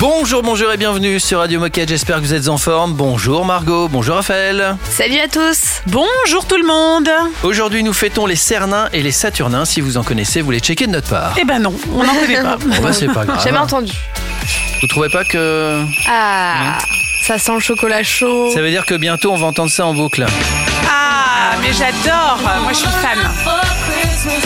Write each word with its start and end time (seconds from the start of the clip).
Bonjour, 0.00 0.42
bonjour 0.42 0.72
et 0.72 0.78
bienvenue 0.78 1.20
sur 1.20 1.40
Radio 1.40 1.60
Moquette. 1.60 1.90
J'espère 1.90 2.16
que 2.16 2.20
vous 2.22 2.32
êtes 2.32 2.48
en 2.48 2.56
forme. 2.56 2.94
Bonjour 2.94 3.44
Margot, 3.44 3.86
bonjour 3.88 4.14
Raphaël. 4.16 4.76
Salut 4.88 5.18
à 5.18 5.28
tous 5.28 5.82
Bonjour 5.86 6.46
tout 6.46 6.56
le 6.56 6.66
monde 6.66 7.08
Aujourd'hui, 7.42 7.82
nous 7.82 7.92
fêtons 7.92 8.24
les 8.24 8.36
Cernins 8.36 8.88
et 8.94 9.02
les 9.02 9.12
Saturnins. 9.12 9.66
Si 9.66 9.80
vous 9.82 9.98
en 9.98 10.02
connaissez, 10.02 10.40
vous 10.40 10.50
les 10.52 10.60
checkez 10.60 10.86
de 10.86 10.92
notre 10.92 11.10
part. 11.10 11.34
Eh 11.38 11.44
ben 11.44 11.58
non, 11.58 11.74
on 11.94 12.02
n'en 12.02 12.14
connaît 12.14 12.42
pas. 12.42 12.56
Bon, 12.56 12.68
bah, 12.82 12.92
c'est 12.94 13.08
pas 13.08 13.26
grave. 13.26 13.44
Jamais 13.44 13.58
entendu. 13.58 13.92
Vous 14.80 14.86
trouvez 14.88 15.10
pas 15.10 15.24
que 15.24 15.82
Ah, 16.08 16.78
ça 17.26 17.38
sent 17.38 17.52
le 17.54 17.60
chocolat 17.60 18.02
chaud. 18.02 18.50
ça 18.54 18.62
veut 18.62 18.70
dire 18.70 18.86
que 18.86 18.94
bientôt 18.94 19.32
on 19.32 19.36
va 19.36 19.46
entendre 19.48 19.70
ça 19.70 19.84
en 19.84 19.92
boucle 19.92 20.24
Ah, 20.90 21.56
mais 21.60 21.72
j'adore 21.74 22.38
Moi 22.62 22.72
je 22.72 22.78
suis 22.78 22.88
fan. 22.88 23.18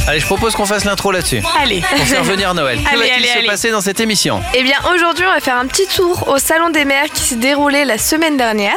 Allez, 0.07 0.21
je 0.21 0.27
propose 0.27 0.55
qu'on 0.55 0.67
fasse 0.67 0.85
l'intro 0.85 1.11
là-dessus. 1.11 1.43
Allez 1.61 1.81
Pour 1.81 2.07
faire 2.07 2.25
venir 2.25 2.55
Noël. 2.55 2.79
Que 2.81 2.89
Allez, 2.89 2.99
va-t-il 3.11 3.27
se 3.27 3.39
allez. 3.39 3.47
passer 3.47 3.71
dans 3.71 3.81
cette 3.81 4.01
émission 4.01 4.41
Eh 4.55 4.63
bien, 4.63 4.77
aujourd'hui, 4.95 5.25
on 5.29 5.33
va 5.35 5.41
faire 5.41 5.57
un 5.57 5.67
petit 5.67 5.87
tour 5.87 6.29
au 6.29 6.39
Salon 6.39 6.71
des 6.71 6.85
Mères 6.85 7.11
qui 7.13 7.23
s'est 7.23 7.37
déroulé 7.37 7.85
la 7.85 7.99
semaine 7.99 8.37
dernière. 8.37 8.77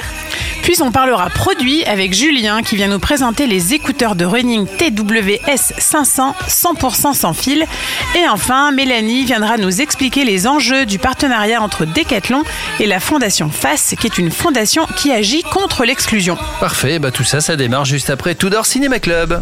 Puis 0.63 0.81
on 0.81 0.91
parlera 0.91 1.29
produits 1.29 1.85
avec 1.85 2.13
Julien 2.13 2.61
qui 2.61 2.75
vient 2.75 2.87
nous 2.89 2.99
présenter 2.99 3.47
les 3.47 3.73
écouteurs 3.73 4.15
de 4.15 4.25
running 4.25 4.67
TWS 4.67 5.73
500 5.77 6.35
100% 6.47 7.13
sans 7.13 7.33
fil. 7.33 7.65
Et 8.15 8.27
enfin, 8.27 8.71
Mélanie 8.71 9.23
viendra 9.23 9.57
nous 9.57 9.79
expliquer 9.81 10.25
les 10.25 10.45
enjeux 10.45 10.85
du 10.85 10.99
partenariat 10.99 11.61
entre 11.61 11.85
Decathlon 11.85 12.43
et 12.81 12.85
la 12.85 12.99
fondation 12.99 13.49
FACE 13.49 13.95
qui 13.99 14.07
est 14.07 14.17
une 14.17 14.31
fondation 14.31 14.85
qui 14.97 15.13
agit 15.13 15.43
contre 15.43 15.85
l'exclusion. 15.85 16.37
Parfait, 16.59 16.99
bah 16.99 17.11
tout 17.11 17.23
ça, 17.23 17.39
ça 17.39 17.55
démarre 17.55 17.85
juste 17.85 18.09
après 18.09 18.35
Tudor 18.35 18.65
Cinéma 18.65 18.99
Club. 18.99 19.41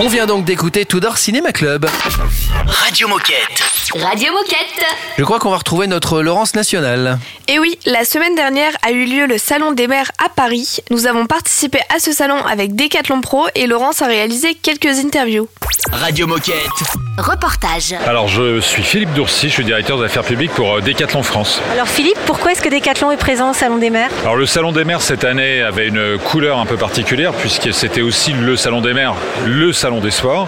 On 0.00 0.06
vient 0.06 0.26
donc 0.26 0.44
d'écouter 0.44 0.86
Tudor 0.86 1.18
Cinéma 1.18 1.50
Club. 1.50 1.84
Radio 2.66 3.08
Moquette. 3.08 3.62
Radio 4.00 4.32
Moquette. 4.32 4.84
Je 5.18 5.24
crois 5.24 5.40
qu'on 5.40 5.50
va 5.50 5.56
retrouver 5.56 5.88
notre 5.88 6.22
Laurence 6.22 6.54
nationale. 6.54 7.18
Et 7.48 7.58
oui, 7.58 7.78
la 7.84 8.04
semaine 8.04 8.36
dernière 8.36 8.72
a 8.86 8.92
eu 8.92 9.06
lieu 9.06 9.26
le 9.26 9.38
Salon 9.38 9.72
des 9.72 9.88
Mères 9.88 10.12
à 10.24 10.28
Paris. 10.28 10.78
Nous 10.90 11.06
avons 11.06 11.26
participé 11.26 11.80
à 11.92 11.98
ce 11.98 12.12
salon 12.12 12.36
avec 12.44 12.76
Decathlon 12.76 13.20
Pro 13.22 13.46
et 13.56 13.66
Laurence 13.66 14.00
a 14.00 14.06
réalisé 14.06 14.54
quelques 14.54 14.98
interviews. 15.04 15.48
Radio 15.90 16.26
Moquette. 16.28 16.54
Reportage. 17.16 17.94
Alors 18.06 18.28
je 18.28 18.60
suis 18.60 18.82
Philippe 18.82 19.12
Dourcy, 19.14 19.48
je 19.48 19.54
suis 19.54 19.64
directeur 19.64 19.98
des 19.98 20.04
affaires 20.04 20.22
publiques 20.22 20.52
pour 20.52 20.76
euh, 20.76 20.80
Decathlon 20.80 21.22
France. 21.24 21.60
Alors 21.72 21.88
Philippe, 21.88 22.18
pourquoi 22.26 22.52
est-ce 22.52 22.62
que 22.62 22.68
Decathlon 22.68 23.10
est 23.10 23.16
présent 23.16 23.50
au 23.50 23.54
Salon 23.54 23.78
des 23.78 23.90
Mers 23.90 24.10
Alors 24.22 24.36
le 24.36 24.46
Salon 24.46 24.70
des 24.70 24.84
Mers 24.84 25.00
cette 25.00 25.24
année 25.24 25.62
avait 25.62 25.88
une 25.88 26.18
couleur 26.18 26.58
un 26.58 26.66
peu 26.66 26.76
particulière 26.76 27.32
puisque 27.32 27.72
c'était 27.72 28.02
aussi 28.02 28.32
le 28.34 28.56
Salon 28.56 28.80
des 28.82 28.92
Mers, 28.92 29.14
le 29.46 29.72
Salon 29.72 29.87
des 29.88 30.10
Sports. 30.10 30.46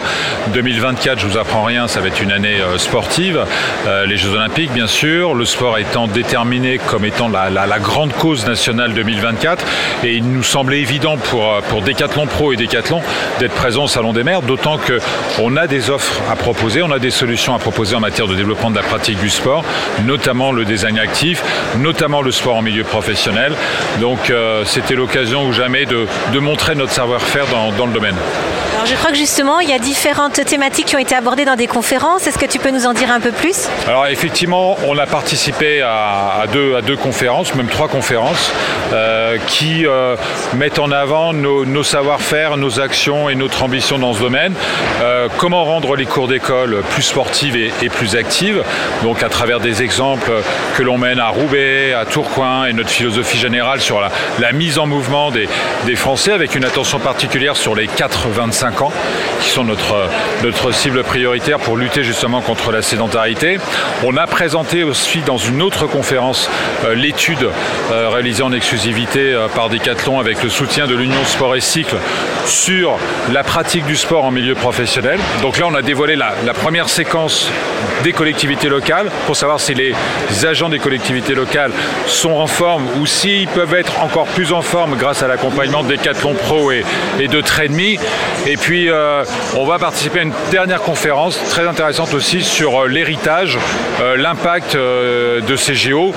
2024, 0.53 1.19
je 1.19 1.27
vous 1.27 1.39
apprends 1.39 1.65
rien, 1.65 1.89
ça 1.89 2.01
va 2.01 2.09
être 2.09 2.21
une 2.21 2.31
année 2.31 2.61
euh, 2.61 2.77
sportive. 2.77 3.43
Euh, 3.87 4.05
les 4.05 4.19
Jeux 4.19 4.35
Olympiques 4.35 4.71
bien 4.73 4.87
sûr, 4.87 5.35
le 5.35 5.47
sport 5.47 5.79
étant 5.79 6.07
déterminé 6.07 6.79
comme 6.79 7.07
étant 7.07 7.29
la, 7.29 7.79
grande 7.79 8.13
cause 8.13 8.45
nationale 8.47 8.93
2024 8.93 9.65
et 10.05 10.17
il 10.17 10.25
nous 10.25 10.43
semblait 10.43 10.81
évident 10.81 11.17
pour, 11.17 11.55
euh, 11.55 11.61
pour 11.71 11.81
Decathlon 11.81 12.27
Pro 12.27 12.53
et 12.53 12.57
Decathlon 12.57 13.01
d'être 13.39 13.55
présent 13.55 13.85
au 13.85 13.89
Salon 13.89 14.13
des 14.13 14.25
Mers, 14.25 14.43
d'autant 14.43 14.77
que 14.77 15.01
on 15.41 15.57
a 15.57 15.67
des 15.67 15.89
offres 15.89 16.21
à 16.31 16.37
proposer, 16.37 16.83
on 16.83 16.91
a 16.91 16.99
des 16.99 17.11
solutions 17.11 17.55
à 17.55 17.59
proposer 17.59 17.97
en 17.97 18.01
matière 18.01 18.27
de 18.27 18.35
développement 18.35 18.71
de 18.71 18.77
la 18.77 18.83
pratique 18.83 19.19
du 19.21 19.31
sport, 19.31 19.65
notamment 20.05 20.53
le 20.53 20.67
design 20.67 20.99
actif, 20.99 21.43
notamment 21.79 22.21
le 22.21 22.31
sport 22.31 22.57
en 22.57 22.63
milieu 22.63 22.85
professionnel. 22.85 23.55
Donc 24.01 24.31
c'était 24.65 24.95
l'occasion 24.95 25.47
ou 25.47 25.53
jamais 25.53 25.87
de, 25.87 26.07
de 26.33 26.39
montrer 26.39 26.75
notre 26.75 26.93
savoir-faire 26.93 27.47
dans, 27.47 27.73
dans 27.73 27.87
le 27.87 27.93
domaine. 27.93 28.17
Alors 28.75 28.87
je 28.87 28.95
crois 28.95 29.11
que 29.11 29.17
justement, 29.31 29.61
il 29.61 29.71
y 29.71 29.73
a 29.73 29.79
différentes 29.79 30.45
thématiques 30.45 30.87
qui 30.87 30.97
ont 30.97 30.99
été 30.99 31.15
abordées 31.15 31.45
dans 31.45 31.55
des 31.55 31.69
conférences. 31.69 32.27
Est-ce 32.27 32.37
que 32.37 32.47
tu 32.47 32.59
peux 32.59 32.73
nous 32.73 32.87
en 32.87 32.95
dire 32.95 33.13
un 33.13 33.21
peu 33.21 33.31
plus? 33.31 33.69
Alors 33.87 34.09
effectivement, 34.09 34.77
on 34.89 34.99
a 34.99 35.07
participé 35.07 35.83
à, 35.83 36.47
deux, 36.53 36.97
conférences, 36.97 37.55
même 37.55 37.69
trois 37.69 37.87
conférences, 37.87 38.51
euh, 38.93 39.39
qui 39.47 39.87
euh, 39.87 40.17
mettent 40.57 40.81
en 40.81 40.91
avant 40.91 41.33
nos, 41.33 41.85
savoir-faire, 41.85 42.57
nos 42.57 42.81
actions 42.81 43.29
et 43.29 43.37
notre 43.37 43.63
ambition 43.63 44.01
dans 44.01 44.15
ce 44.15 44.21
domaine. 44.21 44.53
Euh, 45.01 45.29
comment 45.39 45.63
rendre 45.63 45.95
les 45.95 46.07
cours 46.07 46.27
d'école 46.27 46.83
plus 46.91 47.03
sportives 47.03 47.55
et, 47.55 47.89
plus 47.89 48.17
actives, 48.17 48.65
donc 49.05 49.23
à 49.23 49.29
travers 49.29 49.61
des 49.61 49.85
exemples 49.85 50.33
que 50.77 50.83
l'on 50.83 50.99
mène 50.99 51.21
à 51.21 51.29
Roubaix, 51.29 51.93
à 51.93 52.05
Tourcoing 52.05 52.67
et 52.67 52.73
notre 52.73 52.91
philosophie 52.91 53.39
générale 53.39 53.81
sur 53.81 54.01
la, 54.01 54.11
la 54.41 54.51
mise 54.51 54.81
en 54.81 54.87
mouvement 54.87 55.31
des, 55.31 55.49
des 55.87 55.95
Français 55.95 56.33
avec 56.33 56.57
une 56.57 56.65
attention 56.65 56.99
particulière 56.99 57.57
sur 57.57 57.77
les 57.77 57.87
4-25 57.87 58.83
ans 58.83 58.93
qui 59.41 59.51
sont 59.51 59.65
notre, 59.65 60.73
cible 60.73 61.03
prioritaire 61.03 61.59
pour 61.59 61.77
lutter 61.77 62.05
justement 62.05 62.41
contre 62.41 62.73
la 62.73 62.83
sédentarité. 62.83 63.59
On 64.05 64.17
a 64.17 64.27
présenté 64.27 64.85
aussi 64.85 65.21
dans 65.21 65.37
une 65.37 65.63
autre 65.63 65.87
conférence 65.87 66.49
euh, 66.85 66.95
l'étude 66.95 67.49
euh, 67.91 68.09
réalisée 68.09 68.43
en 68.43 68.53
exclusivité 68.53 69.33
euh, 69.33 69.49
par 69.49 69.69
Decathlon 69.69 70.21
avec 70.21 70.43
le 70.43 70.49
soutien 70.49 70.87
de 70.87 70.95
l'Union 70.95 71.25
Sport 71.25 71.57
et 71.57 71.61
Cycle 71.61 71.97
sur 72.47 72.99
la 73.33 73.43
pratique 73.43 73.85
du 73.87 73.97
sport 73.97 74.25
en 74.25 74.31
milieu 74.31 74.55
professionnel. 74.55 75.19
Donc 75.43 75.59
là, 75.59 75.67
on 75.67 75.75
a 75.75 75.83
dévoilé 75.83 76.17
la 76.17 76.55
première 76.55 76.89
séquence 76.89 77.51
des 78.03 78.13
collectivités 78.13 78.69
locales 78.69 79.11
pour 79.27 79.37
savoir 79.37 79.61
si 79.61 79.75
les 79.75 79.95
agents 80.45 80.69
des 80.69 80.79
collectivités 80.79 81.35
locales 81.35 81.73
sont 82.07 82.33
en 82.33 82.47
forme 82.47 82.87
ou 83.01 83.07
s'ils 83.07 83.49
peuvent 83.49 83.75
être 83.75 84.03
encore 84.03 84.27
plus 84.27 84.53
en 84.53 84.63
forme 84.63 84.97
grâce 84.97 85.23
à 85.23 85.29
l'accompagnement 85.29 85.83
de 85.83 85.89
Decathlon 85.89 86.35
Pro 86.35 86.71
et, 86.73 86.85
et 87.19 87.29
de 87.29 87.41
Trade.me. 87.41 87.99
Et 88.47 88.57
puis, 88.57 88.89
euh, 88.89 89.25
on 89.57 89.67
va 89.67 89.79
participer 89.79 90.21
à 90.21 90.23
une 90.23 90.33
dernière 90.51 90.81
conférence 90.81 91.39
très 91.51 91.67
intéressante 91.67 92.15
aussi 92.15 92.43
sur 92.43 92.83
euh, 92.85 92.89
l'héritage, 92.89 93.59
euh, 94.01 94.17
l'impact 94.17 94.77
de 94.77 95.57
ces 95.57 95.75
JO, 95.75 96.13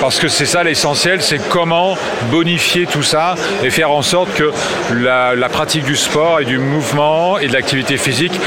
parce 0.00 0.18
que 0.18 0.28
c'est 0.28 0.46
ça 0.46 0.64
l'essentiel, 0.64 1.22
c'est 1.22 1.40
comment 1.48 1.96
bonifier 2.30 2.86
tout 2.86 3.02
ça 3.02 3.34
et 3.62 3.70
faire 3.70 3.90
en 3.90 4.02
sorte 4.02 4.32
que 4.34 4.52
la, 4.92 5.34
la 5.34 5.48
pratique 5.48 5.84
du 5.84 5.96
sport 5.96 6.40
et 6.40 6.44
du 6.44 6.58
mouvement 6.58 7.38
et 7.38 7.46
de 7.46 7.52
l'activité 7.52 7.96
physique 7.96 8.38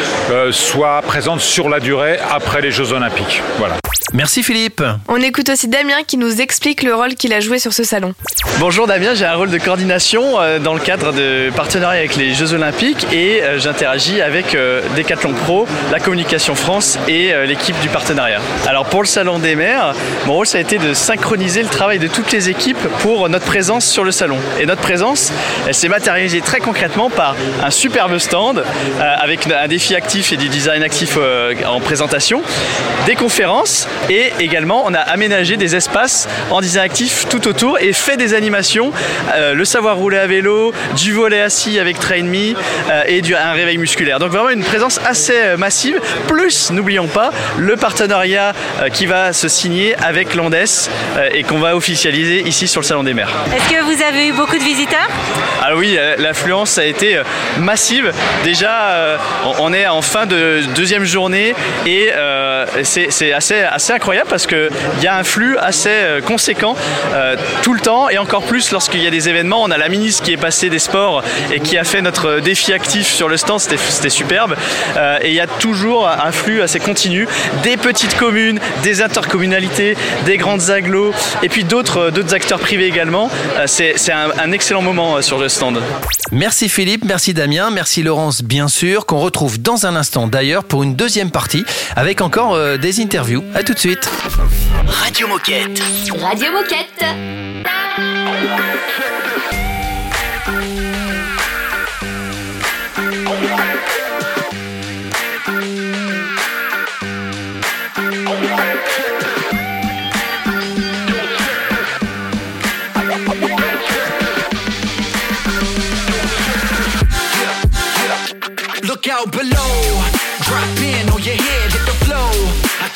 soit 0.52 1.02
présente 1.02 1.42
sur 1.42 1.70
la 1.70 1.80
durée 1.80 2.18
après 2.32 2.62
les 2.62 2.72
Jeux 2.72 2.81
Olympiques. 2.90 3.42
Voilà. 3.60 3.78
Merci 4.14 4.44
Philippe. 4.44 4.84
On 5.08 5.22
écoute 5.22 5.50
aussi 5.50 5.70
Damien 5.70 6.04
qui 6.06 6.18
nous 6.18 6.42
explique 6.42 6.84
le 6.84 6.94
rôle 6.94 7.16
qu'il 7.16 7.32
a 7.32 7.40
joué 7.40 7.60
sur 7.60 7.72
ce 7.72 7.84
salon. 7.84 8.14
Bonjour 8.60 8.86
Damien, 8.86 9.14
j'ai 9.14 9.26
un 9.26 9.36
rôle 9.36 9.50
de 9.50 9.58
coordination 9.58 10.40
euh, 10.40 10.60
dans 10.60 10.74
le 10.74 10.82
cadre 10.82 11.14
de 11.14 11.50
partenariat 11.56 12.00
avec 12.00 12.18
les 12.18 12.34
Jeux 12.34 12.54
Olympiques 12.54 13.08
et 13.14 13.42
euh, 13.42 13.58
j'interagis 13.58 14.22
avec 14.22 14.54
euh, 14.54 14.82
Decathlon 14.98 15.32
Pro, 15.32 15.66
la 15.92 16.00
communication 16.00 16.56
France 16.56 17.00
et 17.08 17.32
l'équipe 17.48 17.80
du 17.80 17.88
partenariat. 17.88 18.42
Alors 18.68 18.86
pour 18.86 19.02
le 19.02 19.08
Salon 19.08 19.40
des 19.40 19.56
maires, 19.56 19.94
mon 20.26 20.34
rôle 20.34 20.48
ça 20.48 20.58
a 20.58 20.62
été 20.62 20.78
de 20.78 20.94
synchroniser 20.94 21.64
le 21.64 21.70
travail 21.70 21.98
de 21.98 22.08
toutes 22.08 22.32
les 22.34 22.50
équipes 22.50 22.82
pour 23.00 23.30
notre 23.30 23.46
présence 23.46 23.86
sur 23.86 24.04
le 24.04 24.12
salon. 24.12 24.38
Et 24.60 24.66
notre 24.66 24.82
présence, 24.82 25.32
elle 25.68 25.74
s'est 25.74 25.88
matérialisée 25.88 26.42
très 26.42 26.60
concrètement 26.60 27.10
par 27.10 27.36
un 27.64 27.72
superbe 27.72 28.18
stand 28.18 28.64
avec 29.00 29.48
un 29.48 29.68
défi 29.68 29.96
actif 29.96 30.34
et 30.34 30.38
du 30.38 30.50
design 30.50 30.84
actif 30.84 31.18
en 31.66 31.80
présentation, 31.80 32.42
des 33.06 33.16
conférences 33.16 33.88
et 34.10 34.32
également 34.40 34.84
on 34.86 34.94
a 34.94 35.00
aménagé 35.00 35.58
des 35.58 35.76
espaces 35.76 36.28
en 36.50 36.60
design 36.60 36.82
actif 36.82 37.28
tout 37.30 37.48
autour 37.48 37.80
et 37.80 37.94
fait 37.94 38.18
des 38.18 38.34
animations, 38.34 38.92
euh, 39.36 39.54
le 39.54 39.66
savoir 39.66 39.98
rouler 39.98 40.18
à 40.18 40.28
vélo, 40.28 40.74
du 40.98 41.14
volet 41.14 41.42
assis 41.42 41.80
avec 41.80 42.00
Train 42.00 42.24
Me 42.24 42.56
euh, 42.90 43.04
et 43.08 43.22
du, 43.22 43.36
un 43.36 43.52
réveil 43.52 43.78
musculaire. 43.78 44.20
Donc 44.20 44.32
vraiment 44.32 44.50
une 44.50 44.64
présence 44.64 45.00
assez 45.06 45.36
euh, 45.36 45.58
massive. 45.58 46.00
Plus, 46.28 46.72
n'oublions 46.72 47.08
pas, 47.08 47.32
le 47.58 47.76
partenariat 47.76 48.54
qui 48.94 49.06
va 49.06 49.34
se 49.34 49.48
signer 49.48 49.96
avec 49.98 50.36
l'Andes 50.36 50.52
et 51.34 51.44
qu'on 51.44 51.60
va 51.60 51.76
officialiser 51.76 52.42
ici 52.42 52.68
sur 52.68 52.82
le 52.82 52.86
Salon 52.86 53.04
des 53.04 53.14
Mers. 53.14 53.30
Est-ce 53.56 53.70
que 53.70 53.82
vous 53.84 54.02
avez 54.02 54.28
eu 54.28 54.34
beaucoup 54.34 54.58
de 54.58 54.64
visiteurs? 54.64 55.08
Ah 55.62 55.76
oui, 55.76 55.98
l'affluence 56.18 56.78
a 56.78 56.86
été 56.86 57.22
massive. 57.60 58.12
Déjà, 58.44 59.18
on 59.60 59.72
est 59.74 59.88
en 59.88 60.02
fin 60.02 60.26
de 60.26 60.62
deuxième 60.76 61.06
journée 61.06 61.54
et 61.86 62.10
c'est 62.84 63.12
c'est 63.12 63.34
assez, 63.34 63.64
incroyable 63.92 64.30
parce 64.30 64.48
qu'il 64.48 64.70
y 65.02 65.08
a 65.08 65.18
un 65.18 65.24
flux 65.24 65.58
assez 65.58 65.90
euh, 65.90 66.22
conséquent 66.22 66.76
euh, 67.14 67.36
tout 67.64 67.74
le 67.74 67.80
temps 67.80 68.10
et 68.10 68.18
encore 68.18 68.44
plus 68.44 68.72
lorsqu'il 68.72 69.02
y 69.02 69.08
a 69.08 69.12
des 69.12 69.30
événements. 69.30 69.64
On 69.64 69.72
a 69.72 69.78
la 69.78 69.90
ministre 69.90 70.24
qui 70.24 70.34
est 70.34 70.38
passée 70.38 70.70
des 70.70 70.80
sports 70.80 71.24
et 71.52 71.60
qui 71.60 71.78
a 71.78 71.84
fait 71.84 72.02
notre 72.02 72.40
défi 72.40 72.74
actif 72.74 73.08
sur 73.08 73.28
le 73.28 73.38
stand, 73.38 73.60
c'était 73.60 74.10
superbe. 74.10 74.56
Euh, 74.98 75.20
et 75.22 75.30
il 75.30 75.36
y 75.36 75.40
a 75.40 75.48
toujours 75.48 76.08
un 76.08 76.32
flux 76.32 76.62
assez 76.62 76.80
continu 76.80 77.28
des 77.64 77.78
petites 77.78 78.18
communes, 78.18 78.60
des 78.84 79.02
intercommunalités, 79.02 79.96
des 80.26 80.38
grandes 80.38 80.70
agglos 80.70 81.14
et 81.44 81.50
puis 81.50 81.64
d'autres 81.64 82.12
acteurs 82.34 82.60
privés 82.60 82.86
également. 82.86 83.30
Euh, 83.58 83.66
c'est 83.68 84.12
un, 84.12 84.30
un 84.40 84.52
excellent 84.52 84.82
moment 84.82 85.18
euh, 85.18 85.22
sur 85.22 85.38
le 85.38 85.50
stand. 85.50 85.80
Merci 86.32 86.70
Philippe, 86.70 87.04
merci 87.06 87.34
Damien, 87.34 87.72
merci 87.72 88.04
Laurence 88.04 88.42
bien 88.42 88.68
sûr, 88.68 89.06
qu'on 89.06 89.20
retrouve 89.20 89.62
dans 89.62 89.86
un 89.86 89.96
instant 89.96 90.28
d'ailleurs 90.28 90.64
pour 90.64 90.84
une 90.84 90.96
deuxième 90.96 91.32
partie 91.32 91.66
avec 91.96 92.22
encore 92.22 92.54
euh, 92.54 92.78
des 92.78 93.02
interviews. 93.02 93.44
À 93.54 93.64
tout 93.64 93.74
de 93.74 93.80
suite. 93.80 93.81
Radio 93.84 95.28
Moquette. 95.28 95.82
Radio 96.20 96.52
Moquette. 96.52 97.04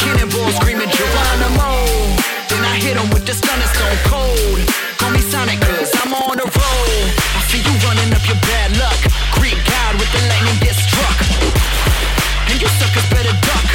Cannonball 0.06 0.52
screaming 0.62 0.92
Geronimo. 0.94 1.82
Then 2.50 2.62
I 2.62 2.78
hit 2.78 2.94
him 2.94 3.10
with 3.10 3.26
the 3.26 3.34
stunner 3.34 3.70
stone 3.74 4.00
cold. 4.06 4.60
Call 5.02 5.10
me 5.10 5.22
Sonic, 5.26 5.58
cause 5.66 5.90
I'm 5.98 6.14
on 6.14 6.38
a 6.38 6.46
roll. 6.46 6.98
I 7.34 7.42
see 7.50 7.62
you 7.66 7.74
running 7.82 8.14
up 8.14 8.22
your 8.30 8.38
bad 8.46 8.78
luck. 8.78 9.02
Greek 9.42 9.58
God 9.66 9.98
with 9.98 10.12
the 10.14 10.22
lightning 10.30 10.60
get 10.62 10.78
struck. 10.78 11.18
And 12.54 12.62
you 12.62 12.70
suckers 12.78 13.08
better 13.10 13.34
duck. 13.50 13.70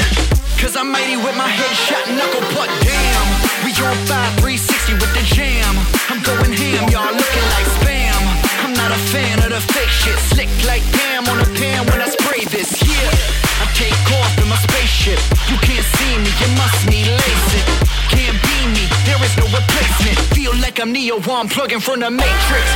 Cause 0.55 0.79
I'm 0.79 0.87
mighty 0.87 1.17
with 1.19 1.35
my 1.35 1.51
headshot 1.51 2.07
knuckle 2.15 2.47
butt. 2.55 2.71
Damn, 2.79 3.27
we 3.67 3.75
on 3.83 3.97
5 4.07 4.39
360 4.39 4.93
with 5.03 5.11
the 5.11 5.25
jam. 5.35 5.75
I'm 6.07 6.23
going 6.23 6.53
ham, 6.55 6.87
y'all 6.87 7.11
looking 7.11 7.47
like 7.59 7.67
spam. 7.81 8.21
I'm 8.63 8.73
not 8.79 8.95
a 8.95 9.01
fan 9.11 9.43
of 9.43 9.51
the 9.51 9.59
fake 9.75 9.91
shit. 9.91 10.15
Slick 10.31 10.47
like 10.63 10.85
Pam 10.95 11.27
on 11.27 11.43
a 11.43 11.49
pan 11.59 11.83
when 11.91 11.99
I 11.99 12.07
spray 12.07 12.45
this. 12.45 12.71
Yeah, 12.87 13.09
I 13.59 13.65
take 13.75 13.99
off 14.21 14.31
in 14.39 14.47
my 14.47 14.59
spaceship. 14.63 15.19
I'm 20.81 20.91
Neo, 20.91 21.21
I'm 21.21 21.47
plugging 21.47 21.79
from 21.79 21.99
the 21.99 22.09
Matrix. 22.09 22.31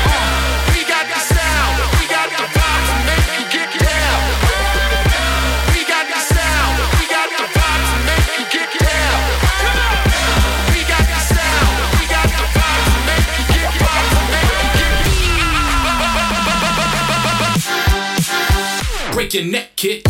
Uh, 0.06 0.70
we 0.76 0.86
got 0.86 1.08
the 1.10 1.18
sound, 1.18 1.82
we 1.98 2.06
got 2.06 2.30
the 2.30 2.38
vibe 2.54 2.86
to 2.86 2.96
make 3.10 3.34
you 3.34 3.50
get 3.50 3.66
down. 3.82 4.22
We 5.74 5.82
got 5.90 6.06
the 6.06 6.20
sound, 6.22 6.78
we 7.02 7.08
got 7.10 7.30
the 7.34 7.42
vibe 7.50 7.82
to 7.90 7.98
make 8.06 8.30
you 8.38 8.46
get 8.54 8.70
down. 8.78 9.18
We 10.70 10.86
got 10.86 11.02
the 11.02 11.18
sound, 11.18 11.74
we 11.98 12.06
got 12.06 12.30
the 12.30 12.46
vibe 12.54 12.86
to 12.86 12.98
make 13.10 13.26
you 13.42 13.46
get 13.58 13.74
down. 19.02 19.14
Break 19.14 19.34
your 19.34 19.46
neck, 19.46 19.76
kid. 19.76 20.04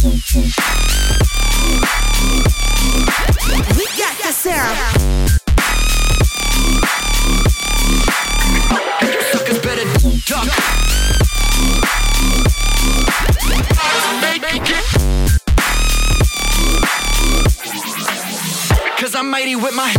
We 3.77 3.85
got 3.95 4.17
the 4.19 4.31
sound. 4.33 5.34
I'm 19.25 19.31
mighty 19.31 19.55
with 19.55 19.73
my 19.73 19.91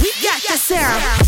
We 0.00 0.12
got 0.22 0.40
the 0.46 0.56
sound 0.56 1.20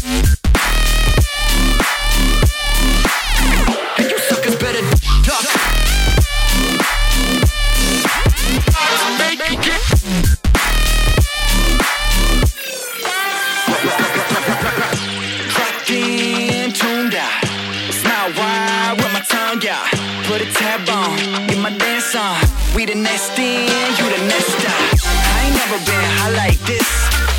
And 22.14 22.41
out. 22.82 22.88
We 22.88 22.94
the 22.94 23.00
next 23.00 23.38
in, 23.38 23.68
you 23.98 24.06
the 24.10 24.22
next 24.26 24.58
stop. 24.58 25.06
I 25.06 25.46
ain't 25.46 25.54
never 25.54 25.78
been 25.86 26.04
high 26.18 26.34
like 26.34 26.58
this. 26.66 26.88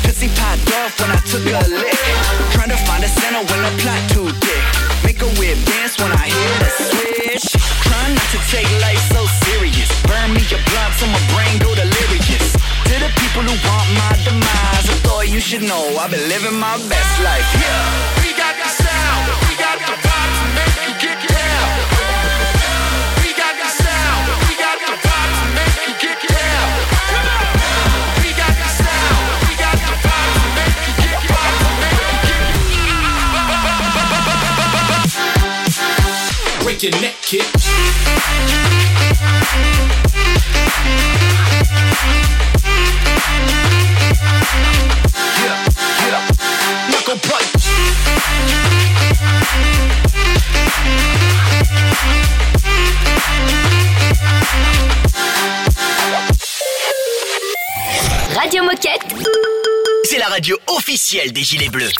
Pussy 0.02 0.28
popped 0.40 0.68
off 0.80 1.00
when 1.00 1.10
I 1.10 1.20
took 1.28 1.44
a 1.44 1.60
lick. 1.68 2.00
Trying 2.52 2.70
to 2.70 2.80
find 2.88 3.04
a 3.04 3.08
center 3.08 3.44
when 3.52 3.60
the 3.60 3.72
plot 3.82 4.00
too 4.10 4.28
thick. 4.40 4.64
Make 5.04 5.20
a 5.20 5.28
weird 5.38 5.58
dance 5.64 5.98
when 6.00 6.12
I 6.12 6.26
hear 6.28 6.56
the 6.64 6.70
switch. 6.70 7.46
Trying 7.84 8.14
not 8.14 8.28
to 8.32 8.38
take 8.48 8.68
life 8.80 9.02
so 9.12 9.26
serious. 9.44 9.88
Burn 10.08 10.32
me 10.32 10.42
a 10.48 10.58
blunt 10.64 10.92
so 10.96 11.06
my 11.12 11.20
brain 11.32 11.60
go 11.60 11.74
delirious. 11.74 12.56
To 12.88 12.94
the 13.00 13.10
people 13.20 13.44
who 13.44 13.56
want 13.68 13.88
my 14.00 14.12
demise, 14.24 14.86
I 14.88 14.96
thought 15.04 15.28
you 15.28 15.40
should 15.40 15.62
know 15.62 15.82
I've 16.00 16.10
been 16.10 16.24
living 16.28 16.56
my 16.56 16.76
best 16.88 17.12
life. 17.20 17.48
Yeah. 17.60 18.24
We 18.24 18.32
got 18.32 18.54
the 18.56 18.68
sound, 18.68 19.28
we 19.48 19.54
got 19.60 19.76
the 19.76 19.92
vibe 19.92 20.32
to 20.40 20.44
make 20.56 20.76
you 20.88 20.94
get 21.04 21.23
get. 36.90 37.64
Knuckle 46.90 47.18
punch. 47.20 47.64
Radio 58.34 58.64
Moquette. 58.64 59.00
C'est 60.04 60.18
la 60.18 60.26
radio 60.26 60.56
officielle 60.66 61.32
des 61.32 61.42
Gilets 61.42 61.68
Bleus. 61.68 61.92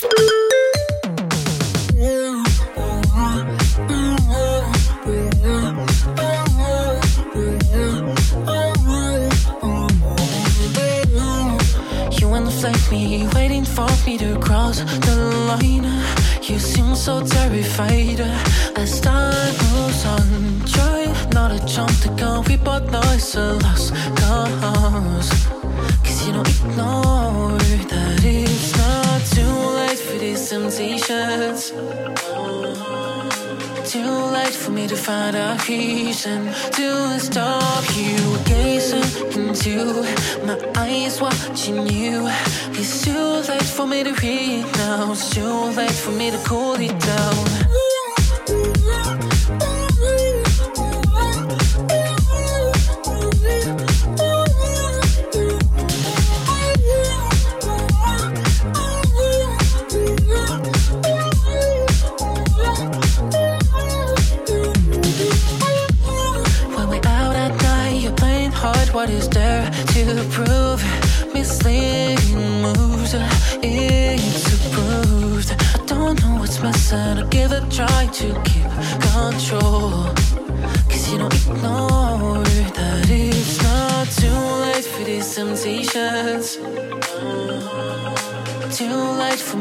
You 12.65 12.71
me, 12.89 13.27
waiting 13.35 13.63
for 13.63 13.87
me 14.07 14.17
to 14.17 14.39
cross 14.39 14.79
the 14.79 15.15
line. 15.49 15.85
You 16.41 16.57
seem 16.57 16.95
so 16.95 17.23
terrified 17.23 18.19
as 18.75 18.99
time 18.99 19.53
moves 19.69 20.03
on. 20.03 20.65
Try 20.65 21.05
not 21.31 21.49
to 21.51 21.63
jump 21.67 21.91
the 22.01 22.09
gun, 22.17 22.43
we 22.45 22.57
both 22.57 22.89
know 22.91 23.03
it's 23.13 23.35
a 23.35 23.53
lost 23.53 23.93
cause. 24.15 25.29
Cause 26.03 26.25
you 26.25 26.33
don't 26.33 26.49
ignore 26.49 27.59
that 27.91 28.23
it's 28.23 28.75
not 28.75 29.21
too 29.35 29.55
late 29.77 29.99
for 29.99 30.17
these 30.17 30.49
temptations. 30.49 31.71
Too 33.95 34.25
late 34.33 34.53
for 34.53 34.71
me 34.71 34.87
to 34.87 34.95
find 34.97 35.37
a 35.37 35.57
reason 35.69 36.47
to 36.47 37.17
stop 37.17 37.85
you 37.95 38.17
gazing 38.43 39.07
into 39.31 40.03
my 40.45 40.59
eyes, 40.75 41.21
watching 41.21 41.87
you. 41.87 42.27
It's 42.71 43.05
too 43.05 43.27
late 43.49 43.63
for 43.63 43.87
me 43.87 44.03
to 44.03 44.11
read 44.15 44.65
now. 44.75 45.13
It's 45.13 45.29
too 45.29 45.71
late 45.79 45.97
for 46.03 46.11
me 46.11 46.29
to 46.29 46.37
cool 46.39 46.73
it 46.73 46.99
down. 46.99 47.84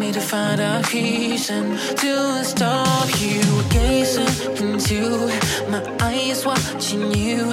Me 0.07 0.13
to 0.13 0.21
find 0.21 0.61
a 0.61 0.83
reason 0.93 1.77
to 1.97 2.45
stop 2.45 3.09
you 3.21 3.43
gazing 3.71 4.27
into 4.57 5.01
my 5.71 5.83
eyes, 6.01 6.45
watching 6.45 7.13
you. 7.15 7.53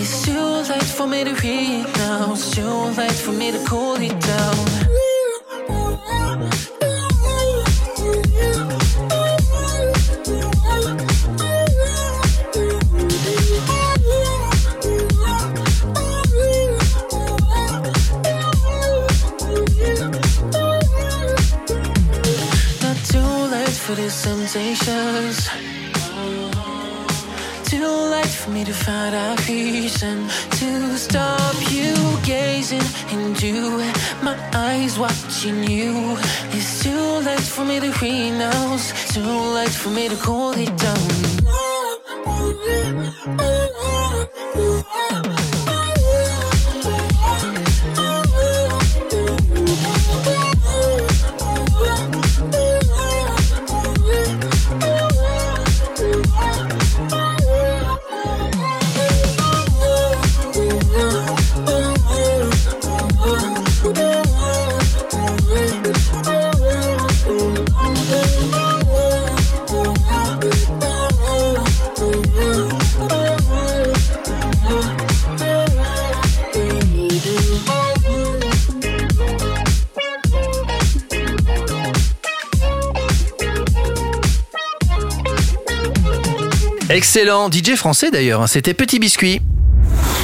It's 0.00 0.24
too 0.24 0.46
late 0.70 0.90
for 0.96 1.06
me 1.06 1.24
to 1.24 1.34
read 1.34 1.86
now. 1.96 2.32
It's 2.32 2.54
too 2.54 2.74
late 3.00 3.20
for 3.24 3.32
me 3.32 3.50
to 3.52 3.62
cool 3.66 3.96
it 3.96 4.18
down. 4.20 4.79
For 23.90 23.96
these 23.96 24.22
temptations. 24.22 25.48
Too 27.64 27.92
late 28.14 28.34
for 28.40 28.50
me 28.50 28.64
to 28.64 28.72
find 28.72 29.14
a 29.14 29.36
reason 29.48 30.28
to 30.58 30.96
stop 30.96 31.54
you 31.70 31.94
gazing 32.24 32.86
into 33.10 33.52
my 34.22 34.36
eyes, 34.54 34.98
watching 34.98 35.64
you. 35.64 36.16
It's 36.56 36.82
too 36.84 37.04
late 37.26 37.48
for 37.54 37.64
me 37.64 37.80
to. 37.90 38.92
It's 38.92 39.14
too 39.14 39.38
late 39.56 39.74
for 39.82 39.90
me 39.90 40.08
to 40.08 40.16
cool 40.16 40.52
it 40.52 40.76
down. 40.76 41.20
Excellent, 87.12 87.50
DJ 87.50 87.74
français 87.74 88.12
d'ailleurs, 88.12 88.42
hein, 88.42 88.46
c'était 88.46 88.72
Petit 88.72 89.00
Biscuit. 89.00 89.40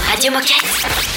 Radio 0.08 0.30
Moquette. 0.30 0.62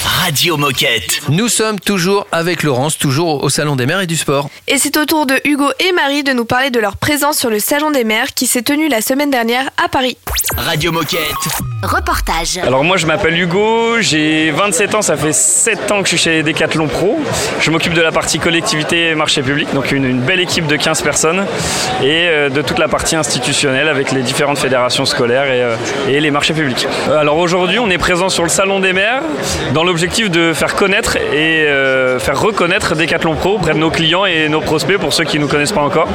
Radio 0.03 0.57
Moquette. 0.57 1.21
Nous 1.29 1.47
sommes 1.47 1.79
toujours 1.79 2.25
avec 2.31 2.63
Laurence, 2.63 2.97
toujours 2.97 3.43
au 3.43 3.49
Salon 3.49 3.75
des 3.75 3.85
Mers 3.85 4.01
et 4.01 4.07
du 4.07 4.17
Sport. 4.17 4.49
Et 4.67 4.79
c'est 4.79 4.97
au 4.97 5.05
tour 5.05 5.27
de 5.27 5.39
Hugo 5.45 5.69
et 5.79 5.91
Marie 5.91 6.23
de 6.23 6.33
nous 6.33 6.45
parler 6.45 6.71
de 6.71 6.79
leur 6.79 6.97
présence 6.97 7.37
sur 7.37 7.51
le 7.51 7.59
Salon 7.59 7.91
des 7.91 8.03
Mers 8.03 8.33
qui 8.33 8.47
s'est 8.47 8.63
tenu 8.63 8.87
la 8.87 9.03
semaine 9.03 9.29
dernière 9.29 9.69
à 9.77 9.89
Paris. 9.89 10.17
Radio 10.57 10.91
Moquette. 10.91 11.19
Reportage. 11.81 12.59
Alors 12.61 12.83
moi 12.83 12.97
je 12.97 13.05
m'appelle 13.05 13.39
Hugo, 13.39 14.01
j'ai 14.01 14.51
27 14.51 14.95
ans, 14.95 15.01
ça 15.01 15.15
fait 15.15 15.31
7 15.31 15.89
ans 15.93 15.99
que 15.99 16.09
je 16.09 16.09
suis 16.09 16.17
chez 16.17 16.43
Decathlon 16.43 16.87
Pro. 16.87 17.17
Je 17.61 17.71
m'occupe 17.71 17.93
de 17.93 18.01
la 18.01 18.11
partie 18.11 18.37
collectivité 18.37 19.09
et 19.09 19.15
marché 19.15 19.41
public, 19.41 19.73
donc 19.73 19.93
une, 19.93 20.19
belle 20.19 20.41
équipe 20.41 20.67
de 20.67 20.75
15 20.75 21.01
personnes 21.03 21.45
et 22.03 22.27
euh, 22.27 22.49
de 22.49 22.61
toute 22.61 22.79
la 22.79 22.89
partie 22.89 23.15
institutionnelle 23.15 23.87
avec 23.87 24.11
les 24.11 24.23
différentes 24.23 24.57
fédérations 24.57 25.05
scolaires 25.05 25.45
et, 25.45 25.61
euh, 25.61 26.19
les 26.19 26.31
marchés 26.31 26.53
publics. 26.53 26.85
Euh, 27.07 27.17
Alors 27.17 27.37
aujourd'hui 27.37 27.79
on 27.79 27.89
est 27.89 27.97
présent 27.97 28.27
sur 28.27 28.43
le 28.43 28.49
Salon 28.49 28.81
des 28.81 28.91
maires 28.91 29.21
dans 29.73 29.85
l'objectif 29.85 30.29
de 30.29 30.51
faire 30.51 30.75
connaître 30.75 31.15
et 31.15 31.65
faire 32.19 32.41
reconnaître 32.41 32.95
Decathlon 32.95 33.35
Pro 33.35 33.55
auprès 33.55 33.73
de 33.73 33.79
nos 33.79 33.89
clients 33.89 34.25
et 34.25 34.49
nos 34.49 34.59
prospects 34.59 34.97
pour 34.97 35.13
ceux 35.13 35.23
qui 35.23 35.37
ne 35.37 35.43
nous 35.43 35.47
connaissent 35.47 35.71
pas 35.71 35.81
encore. 35.81 36.09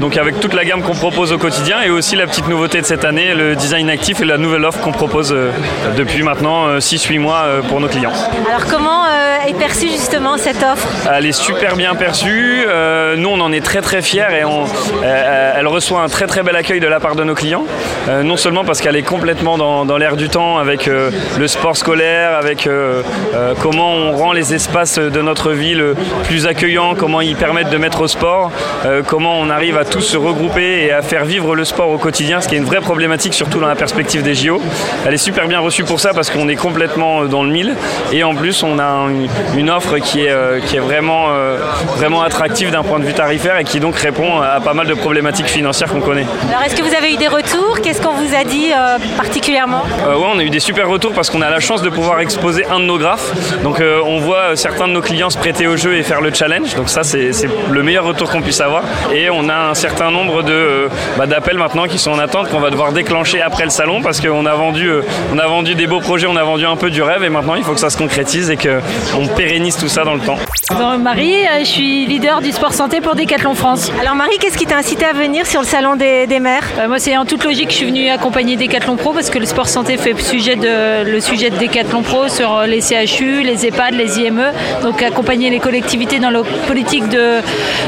Donc 0.00 0.16
avec 0.16 0.40
toute 0.40 0.54
la 0.54 0.64
gamme 0.64 0.82
qu'on 0.82 0.94
propose 0.94 1.32
au 1.32 1.38
quotidien 1.38 1.82
et 1.82 1.90
aussi 1.90 2.16
la 2.16 2.26
petite 2.26 2.48
nouveauté 2.48 2.80
de 2.80 2.86
cette 2.86 3.04
année, 3.04 3.34
le 3.34 3.54
design 3.54 3.88
actif 3.88 4.20
et 4.20 4.24
la 4.24 4.38
nouvelle 4.38 4.64
offre 4.64 4.71
l'offre 4.72 4.80
qu'on 4.84 4.92
propose 4.92 5.32
euh, 5.32 5.50
depuis 5.96 6.22
maintenant 6.22 6.78
6-8 6.78 7.18
mois 7.18 7.42
euh, 7.44 7.62
pour 7.62 7.80
nos 7.80 7.88
clients. 7.88 8.12
Alors 8.48 8.66
comment 8.70 9.04
euh, 9.04 9.48
est 9.48 9.54
perçue 9.54 9.88
justement 9.88 10.36
cette 10.38 10.62
offre? 10.62 10.88
Elle 11.12 11.26
est 11.26 11.32
super 11.32 11.76
bien 11.76 11.94
perçue. 11.94 12.64
Euh, 12.66 13.16
nous, 13.16 13.28
on 13.28 13.40
en 13.40 13.52
est 13.52 13.64
très 13.64 13.82
très 13.82 14.02
fiers 14.02 14.26
et 14.40 14.44
on, 14.44 14.64
euh, 15.04 15.52
elle 15.56 15.66
reçoit 15.66 16.00
un 16.00 16.08
très 16.08 16.26
très 16.26 16.42
bel 16.42 16.56
accueil 16.56 16.80
de 16.80 16.86
la 16.86 17.00
part 17.00 17.16
de 17.16 17.24
nos 17.24 17.34
clients. 17.34 17.64
Euh, 18.08 18.22
non 18.22 18.36
seulement 18.36 18.64
parce 18.64 18.80
qu'elle 18.80 18.96
est 18.96 19.02
complètement 19.02 19.58
dans, 19.58 19.84
dans 19.84 19.98
l'air 19.98 20.16
du 20.16 20.28
temps 20.28 20.58
avec 20.58 20.88
euh, 20.88 21.10
le 21.38 21.48
sport 21.48 21.76
scolaire, 21.76 22.36
avec 22.36 22.66
euh, 22.66 23.02
euh, 23.34 23.54
comment 23.60 23.92
on 23.92 24.12
rend 24.16 24.32
les 24.32 24.54
espaces 24.54 24.98
de 24.98 25.22
notre 25.22 25.52
ville 25.52 25.94
plus 26.24 26.46
accueillants, 26.46 26.94
comment 26.94 27.20
ils 27.20 27.36
permettent 27.36 27.70
de 27.70 27.78
mettre 27.78 28.00
au 28.02 28.08
sport, 28.08 28.50
euh, 28.86 29.02
comment 29.06 29.38
on 29.38 29.50
arrive 29.50 29.76
à 29.76 29.84
tous 29.84 30.00
se 30.00 30.16
regrouper 30.16 30.84
et 30.84 30.92
à 30.92 31.02
faire 31.02 31.24
vivre 31.24 31.54
le 31.54 31.64
sport 31.64 31.90
au 31.90 31.98
quotidien, 31.98 32.40
ce 32.40 32.48
qui 32.48 32.54
est 32.54 32.58
une 32.58 32.64
vraie 32.64 32.80
problématique 32.80 33.34
surtout 33.34 33.58
dans 33.60 33.68
la 33.68 33.74
perspective 33.74 34.22
des 34.22 34.34
JO. 34.34 34.61
Elle 35.06 35.14
est 35.14 35.18
super 35.18 35.46
bien 35.48 35.60
reçue 35.60 35.84
pour 35.84 36.00
ça 36.00 36.12
parce 36.14 36.30
qu'on 36.30 36.48
est 36.48 36.56
complètement 36.56 37.24
dans 37.24 37.42
le 37.42 37.50
mille 37.50 37.74
et 38.12 38.24
en 38.24 38.34
plus 38.34 38.62
on 38.62 38.78
a 38.78 38.84
un- 38.84 39.10
une 39.56 39.70
offre 39.70 39.98
qui 39.98 40.24
est, 40.24 40.30
euh, 40.30 40.60
qui 40.60 40.76
est 40.76 40.80
vraiment, 40.80 41.26
euh, 41.30 41.58
vraiment 41.96 42.22
attractive 42.22 42.70
d'un 42.70 42.82
point 42.82 42.98
de 42.98 43.04
vue 43.04 43.14
tarifaire 43.14 43.56
et 43.58 43.64
qui 43.64 43.80
donc 43.80 43.96
répond 43.96 44.40
à 44.40 44.60
pas 44.60 44.74
mal 44.74 44.86
de 44.86 44.94
problématiques 44.94 45.46
financières 45.48 45.88
qu'on 45.90 46.00
connaît. 46.00 46.26
Alors 46.48 46.62
est-ce 46.64 46.74
que 46.76 46.82
vous 46.82 46.94
avez 46.94 47.12
eu 47.12 47.16
des 47.16 47.28
retours? 47.28 47.78
Qu'est-ce 47.82 48.00
qu'on 48.00 48.12
vous 48.14 48.34
a 48.34 48.44
dit 48.44 48.70
euh, 48.72 48.98
particulièrement? 49.16 49.82
Euh, 50.06 50.16
ouais, 50.16 50.26
on 50.34 50.38
a 50.38 50.42
eu 50.42 50.50
des 50.50 50.60
super 50.60 50.88
retours 50.88 51.12
parce 51.12 51.30
qu'on 51.30 51.42
a 51.42 51.50
la 51.50 51.60
chance 51.60 51.82
de 51.82 51.88
pouvoir 51.90 52.20
exposer 52.20 52.64
un 52.66 52.80
de 52.80 52.84
nos 52.84 52.98
graphes. 52.98 53.32
Donc 53.62 53.80
euh, 53.80 54.00
on 54.04 54.18
voit 54.18 54.50
euh, 54.52 54.56
certains 54.56 54.88
de 54.88 54.92
nos 54.92 55.00
clients 55.02 55.30
se 55.30 55.38
prêter 55.38 55.66
au 55.66 55.76
jeu 55.76 55.94
et 55.96 56.02
faire 56.02 56.20
le 56.20 56.32
challenge. 56.32 56.74
Donc 56.74 56.88
ça 56.88 57.02
c'est 57.04 57.30
le 57.70 57.82
meilleur 57.82 58.04
retour 58.04 58.30
qu'on 58.30 58.42
puisse 58.42 58.60
avoir. 58.60 58.82
Et 59.12 59.30
on 59.30 59.48
a 59.48 59.54
un 59.70 59.74
certain 59.74 60.10
nombre 60.10 60.42
euh, 60.48 60.88
bah, 61.16 61.26
d'appels 61.26 61.58
maintenant 61.58 61.86
qui 61.86 61.98
sont 61.98 62.10
en 62.12 62.18
attente 62.18 62.48
qu'on 62.50 62.60
va 62.60 62.70
devoir 62.70 62.92
déclencher 62.92 63.40
après 63.42 63.64
le 63.64 63.70
salon 63.70 64.02
parce 64.02 64.20
qu'on 64.20 64.46
a 64.46 64.51
vendu, 64.54 64.88
euh, 64.88 65.02
on 65.34 65.38
a 65.38 65.46
vendu 65.46 65.74
des 65.74 65.86
beaux 65.86 66.00
projets, 66.00 66.26
on 66.26 66.36
a 66.36 66.42
vendu 66.44 66.64
un 66.66 66.76
peu 66.76 66.90
du 66.90 67.02
rêve 67.02 67.22
et 67.24 67.28
maintenant 67.28 67.54
il 67.54 67.62
faut 67.64 67.72
que 67.72 67.80
ça 67.80 67.90
se 67.90 67.96
concrétise 67.96 68.50
et 68.50 68.56
qu'on 68.56 69.26
pérennise 69.28 69.76
tout 69.76 69.88
ça 69.88 70.04
dans 70.04 70.14
le 70.14 70.20
temps. 70.20 70.38
Bon, 70.70 70.98
Marie, 70.98 71.34
euh, 71.34 71.60
je 71.60 71.64
suis 71.64 72.06
leader 72.06 72.40
du 72.40 72.52
sport 72.52 72.72
santé 72.72 73.00
pour 73.00 73.14
Decathlon 73.14 73.54
France. 73.54 73.90
Alors 74.00 74.14
Marie, 74.14 74.38
qu'est-ce 74.40 74.56
qui 74.58 74.66
t'a 74.66 74.76
incité 74.78 75.04
à 75.04 75.12
venir 75.12 75.46
sur 75.46 75.60
le 75.60 75.66
salon 75.66 75.96
des, 75.96 76.26
des 76.26 76.40
maires 76.40 76.64
Euh, 76.78 76.88
Moi, 76.88 76.98
c'est 76.98 77.16
en 77.16 77.24
toute 77.24 77.44
logique, 77.44 77.70
je 77.70 77.76
suis 77.76 77.86
venue 77.86 78.08
accompagner 78.08 78.56
Decathlon 78.56 78.96
Pro 78.96 79.12
parce 79.12 79.28
que 79.30 79.38
le 79.38 79.46
sport 79.46 79.68
santé 79.68 79.96
fait 79.96 80.18
sujet 80.20 80.56
de, 80.56 81.04
le 81.10 81.20
sujet 81.20 81.50
de 81.50 81.56
Decathlon 81.58 82.02
Pro 82.02 82.28
sur 82.28 82.62
les 82.66 82.80
CHU, 82.80 83.42
les 83.42 83.66
EHPAD, 83.66 83.94
les 83.94 84.18
IME. 84.20 84.52
Donc 84.82 85.02
accompagner 85.02 85.50
les 85.50 85.58
collectivités 85.60 86.18
dans 86.18 86.30
leur 86.30 86.44
politique 86.66 87.08
de- 87.08 87.40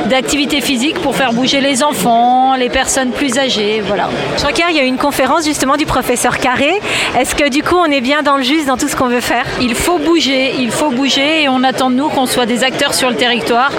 d'activité 0.09 0.61
physique 0.61 0.99
pour 1.00 1.14
faire 1.16 1.33
bouger 1.33 1.61
les 1.61 1.83
enfants, 1.83 2.54
les 2.56 2.68
personnes 2.68 3.11
plus 3.11 3.38
âgées. 3.38 3.83
Voilà. 3.87 4.09
Jean-Pierre, 4.40 4.68
il 4.71 4.76
y 4.76 4.80
a 4.80 4.83
eu 4.85 4.87
une 4.87 4.97
conférence 4.99 5.44
justement 5.44 5.76
du 5.76 5.87
professeur 5.87 6.38
Est-ce 7.18 7.34
que 7.34 7.49
du 7.49 7.62
coup 7.62 7.76
on 7.76 7.87
est 7.87 8.00
bien 8.00 8.23
dans 8.23 8.37
le 8.37 8.42
juste 8.42 8.66
dans 8.66 8.76
tout 8.76 8.88
ce 8.88 8.96
qu'on 8.96 9.08
veut 9.08 9.20
faire? 9.20 9.44
Il 9.61 9.75
faut 9.75 9.99
bouger, 9.99 10.54
il 10.58 10.70
faut 10.70 10.90
bouger 10.90 11.42
et 11.42 11.49
on 11.49 11.62
attend 11.62 11.90
de 11.90 11.96
nous 11.96 12.08
qu'on 12.08 12.26
soit 12.26 12.46
des 12.46 12.64
acteurs 12.64 12.94
sur 12.94 13.11
le 13.11 13.16
territoire. 13.16 13.70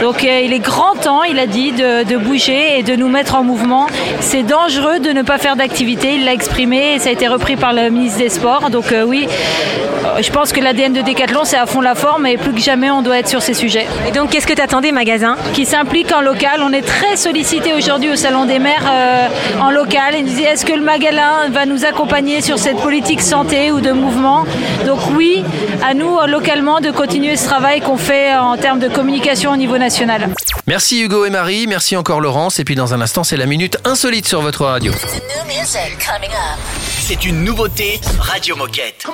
Donc 0.00 0.24
euh, 0.24 0.40
il 0.44 0.52
est 0.52 0.58
grand 0.58 0.94
temps, 0.94 1.22
il 1.22 1.38
a 1.38 1.46
dit, 1.46 1.72
de, 1.72 2.04
de 2.04 2.16
bouger 2.16 2.78
et 2.78 2.82
de 2.82 2.96
nous 2.96 3.08
mettre 3.08 3.34
en 3.34 3.42
mouvement. 3.42 3.86
C'est 4.20 4.42
dangereux 4.42 4.98
de 5.00 5.10
ne 5.10 5.22
pas 5.22 5.38
faire 5.38 5.56
d'activité, 5.56 6.14
il 6.14 6.24
l'a 6.24 6.32
exprimé 6.32 6.94
et 6.94 6.98
ça 6.98 7.08
a 7.08 7.12
été 7.12 7.28
repris 7.28 7.56
par 7.56 7.72
le 7.72 7.90
ministre 7.90 8.18
des 8.18 8.28
Sports. 8.28 8.70
Donc 8.70 8.92
euh, 8.92 9.04
oui, 9.04 9.26
euh, 9.28 10.22
je 10.22 10.30
pense 10.30 10.52
que 10.52 10.60
l'ADN 10.60 10.92
de 10.92 11.00
Decathlon 11.00 11.44
c'est 11.44 11.56
à 11.56 11.66
fond 11.66 11.80
la 11.80 11.94
forme 11.94 12.26
et 12.26 12.36
plus 12.36 12.52
que 12.52 12.60
jamais 12.60 12.90
on 12.90 13.02
doit 13.02 13.18
être 13.18 13.28
sur 13.28 13.42
ces 13.42 13.54
sujets. 13.54 13.86
Et 14.08 14.12
donc 14.12 14.30
qu'est-ce 14.30 14.46
que 14.46 14.54
tu 14.54 14.62
attends 14.62 14.80
des 14.80 14.92
magasins 14.92 15.36
Qui 15.54 15.64
s'impliquent 15.64 16.12
en 16.12 16.20
local. 16.20 16.60
On 16.62 16.72
est 16.72 16.82
très 16.86 17.16
sollicité 17.16 17.72
aujourd'hui 17.74 18.10
au 18.10 18.16
Salon 18.16 18.44
des 18.44 18.58
maires 18.58 18.84
euh, 18.90 19.28
en 19.60 19.70
local. 19.70 20.14
Ils 20.16 20.24
nous 20.24 20.30
disaient 20.30 20.44
est-ce 20.44 20.66
que 20.66 20.72
le 20.72 20.82
magasin 20.82 21.48
va 21.50 21.66
nous 21.66 21.84
accompagner 21.84 22.17
sur 22.40 22.58
cette 22.58 22.78
politique 22.78 23.20
santé 23.20 23.70
ou 23.70 23.80
de 23.80 23.92
mouvement 23.92 24.44
Donc 24.84 24.98
oui, 25.16 25.44
à 25.84 25.94
nous 25.94 26.18
euh, 26.18 26.26
localement 26.26 26.80
de 26.80 26.90
continuer 26.90 27.36
ce 27.36 27.44
travail 27.44 27.80
qu'on 27.80 27.96
fait 27.96 28.34
en 28.34 28.56
termes 28.56 28.80
de 28.80 28.88
communication 28.88 29.52
au 29.52 29.56
niveau 29.56 29.78
national. 29.78 30.28
Merci 30.66 31.00
Hugo 31.00 31.24
et 31.26 31.30
Marie, 31.30 31.68
merci 31.68 31.96
encore 31.96 32.20
Laurence. 32.20 32.58
Et 32.58 32.64
puis 32.64 32.74
dans 32.74 32.92
un 32.92 33.00
instant, 33.00 33.22
c'est 33.22 33.36
la 33.36 33.46
minute 33.46 33.78
insolite 33.84 34.26
sur 34.26 34.40
votre 34.40 34.64
radio. 34.64 34.92
C'est 37.00 37.24
une 37.24 37.44
nouveauté 37.44 38.00
Radio 38.18 38.56
Moquette. 38.56 39.06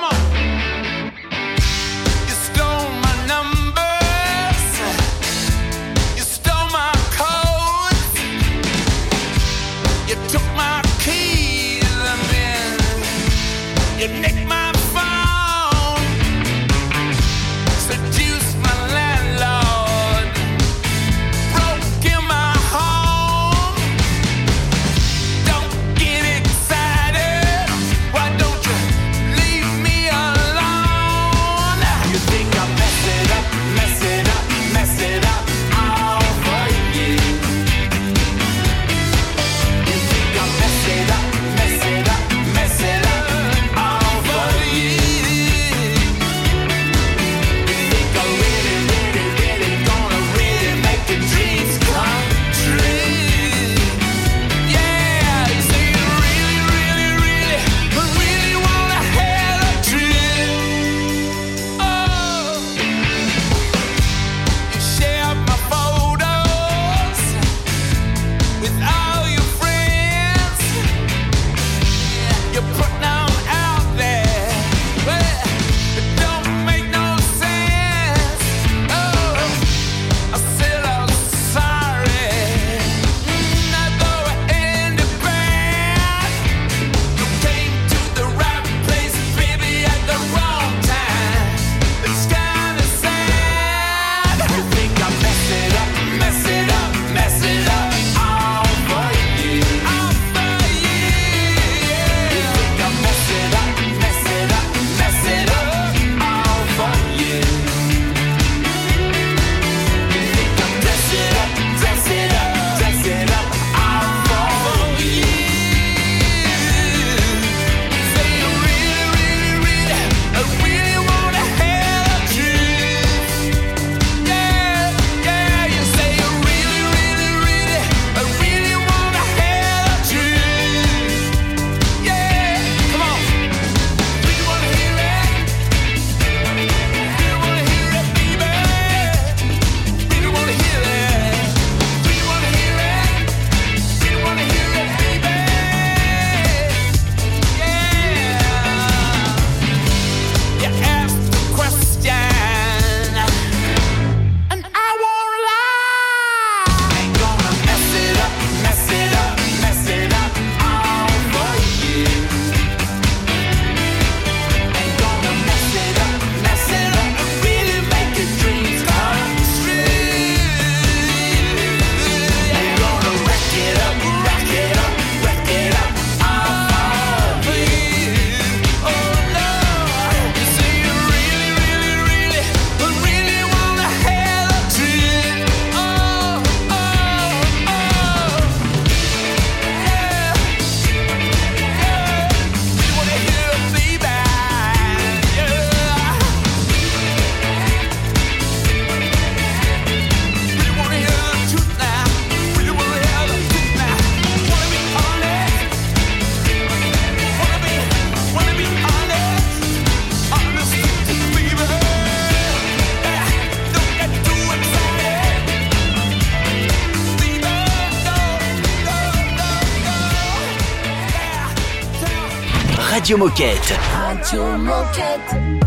Radio 223.04 223.18
Moquette. 223.18 223.78
Radio 223.98 224.56
Moquette. 224.56 225.60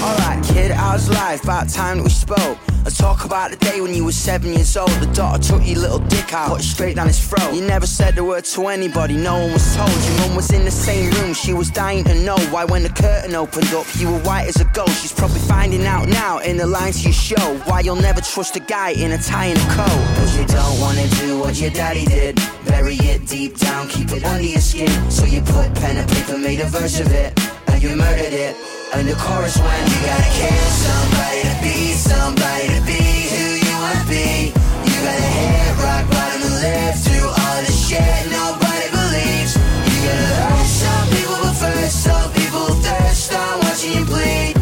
Alright, 0.00 0.42
kid, 0.42 0.70
how's 0.70 1.10
life? 1.10 1.44
About 1.44 1.68
time 1.68 1.98
that 1.98 2.04
we 2.04 2.08
spoke. 2.08 2.61
Let's 2.84 2.98
talk 2.98 3.24
about 3.24 3.52
the 3.52 3.56
day 3.58 3.80
when 3.80 3.94
you 3.94 4.04
were 4.04 4.10
seven 4.10 4.52
years 4.52 4.76
old. 4.76 4.90
The 4.90 5.06
daughter 5.14 5.40
took 5.40 5.64
your 5.64 5.78
little 5.78 6.00
dick 6.00 6.34
out, 6.34 6.48
put 6.48 6.60
it 6.60 6.64
straight 6.64 6.96
down 6.96 7.06
his 7.06 7.24
throat. 7.24 7.54
You 7.54 7.62
never 7.62 7.86
said 7.86 8.18
a 8.18 8.24
word 8.24 8.44
to 8.46 8.66
anybody, 8.66 9.16
no 9.16 9.38
one 9.38 9.52
was 9.52 9.76
told. 9.76 9.90
Your 9.90 10.18
mum 10.18 10.34
was 10.34 10.50
in 10.50 10.64
the 10.64 10.70
same 10.72 11.12
room, 11.12 11.32
she 11.32 11.52
was 11.52 11.70
dying 11.70 12.02
to 12.04 12.14
know 12.24 12.36
why 12.50 12.64
when 12.64 12.82
the 12.82 12.88
curtain 12.88 13.36
opened 13.36 13.72
up, 13.72 13.86
you 13.98 14.10
were 14.10 14.18
white 14.20 14.48
as 14.48 14.60
a 14.60 14.64
ghost. 14.74 15.00
She's 15.00 15.12
probably 15.12 15.38
finding 15.40 15.86
out 15.86 16.08
now 16.08 16.40
in 16.40 16.56
the 16.56 16.66
lines 16.66 17.02
to 17.02 17.04
your 17.04 17.12
show 17.12 17.56
why 17.66 17.80
you'll 17.80 18.02
never 18.02 18.20
trust 18.20 18.56
a 18.56 18.60
guy 18.60 18.90
in 18.90 19.12
a 19.12 19.18
tie 19.18 19.46
and 19.46 19.58
a 19.58 19.74
coat. 19.74 20.02
Cause 20.16 20.36
you 20.36 20.44
don't 20.46 20.80
wanna 20.80 21.06
do 21.22 21.38
what 21.38 21.60
your 21.60 21.70
daddy 21.70 22.04
did. 22.04 22.34
Bury 22.66 22.96
it 22.96 23.28
deep 23.28 23.58
down, 23.58 23.86
keep 23.86 24.10
it 24.10 24.24
under 24.24 24.42
your 24.42 24.60
skin. 24.60 24.90
So 25.08 25.24
you 25.24 25.40
put 25.42 25.72
pen 25.76 25.98
and 25.98 26.10
paper, 26.10 26.36
made 26.36 26.58
a 26.58 26.66
verse 26.66 26.98
of 26.98 27.12
it, 27.12 27.38
and 27.68 27.80
you 27.80 27.94
murdered 27.94 28.32
it. 28.32 28.56
And 28.94 29.08
the 29.08 29.14
chorus 29.14 29.56
went, 29.56 29.88
You 29.88 30.00
gotta 30.04 30.30
kill 30.36 30.68
somebody 30.68 31.42
to 31.42 31.62
be 31.62 31.91
somebody 32.12 32.66
to 32.74 32.80
be 32.84 33.02
who 33.32 33.44
you 33.64 33.74
wanna 33.80 34.04
be. 34.08 34.52
You 34.86 34.96
gotta 35.06 35.28
hit 35.36 35.72
rock 35.84 36.04
bottom 36.12 36.42
and 36.48 36.56
live 36.64 36.96
through 37.04 37.28
all 37.42 37.58
the 37.66 37.72
shit 37.84 38.20
nobody 38.40 38.88
believes. 38.98 39.52
You 39.90 39.98
gotta 40.06 40.30
hurt 40.40 40.68
some 40.82 41.06
people, 41.14 41.38
but 41.44 41.56
first 41.62 41.96
some 42.08 42.28
people 42.38 42.66
thirst 42.84 43.32
on 43.32 43.54
watching 43.64 43.92
you 43.98 44.04
bleed. 44.04 44.54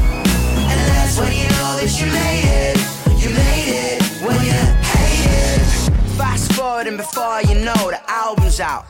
And 0.71 0.79
that's 0.91 1.15
when 1.19 1.33
you 1.41 1.49
know 1.57 1.71
that 1.81 1.93
you 1.99 2.07
made 2.23 2.47
it. 2.63 2.77
You 3.23 3.29
made 3.45 3.71
it 3.87 3.99
when 4.25 4.39
you 4.49 4.59
hate 4.95 5.27
it. 5.45 5.61
Fast 6.19 6.53
forward 6.53 6.87
and 6.87 6.97
before 6.97 7.43
you 7.49 7.57
know 7.67 7.83
the 7.95 8.01
album's 8.09 8.61
out, 8.61 8.90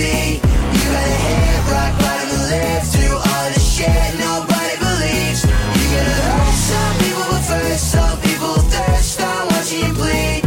be. 0.00 0.40
You 0.40 0.80
gotta 0.96 1.16
hit 1.28 1.60
rock 1.68 1.92
bottom 2.00 2.32
and 2.32 2.44
live 2.48 2.84
through 2.88 3.16
all 3.20 3.46
the 3.52 3.60
shit 3.60 4.10
nobody 4.16 4.74
believes. 4.80 5.44
You 5.44 5.86
gotta 5.92 6.16
hurt 6.24 6.56
some 6.56 6.94
people, 7.04 7.26
but 7.28 7.44
first 7.44 7.84
some 7.92 8.16
people 8.24 8.54
thirst 8.72 9.20
on 9.20 9.42
watching 9.52 9.84
you 9.84 9.92
bleed. 9.92 10.40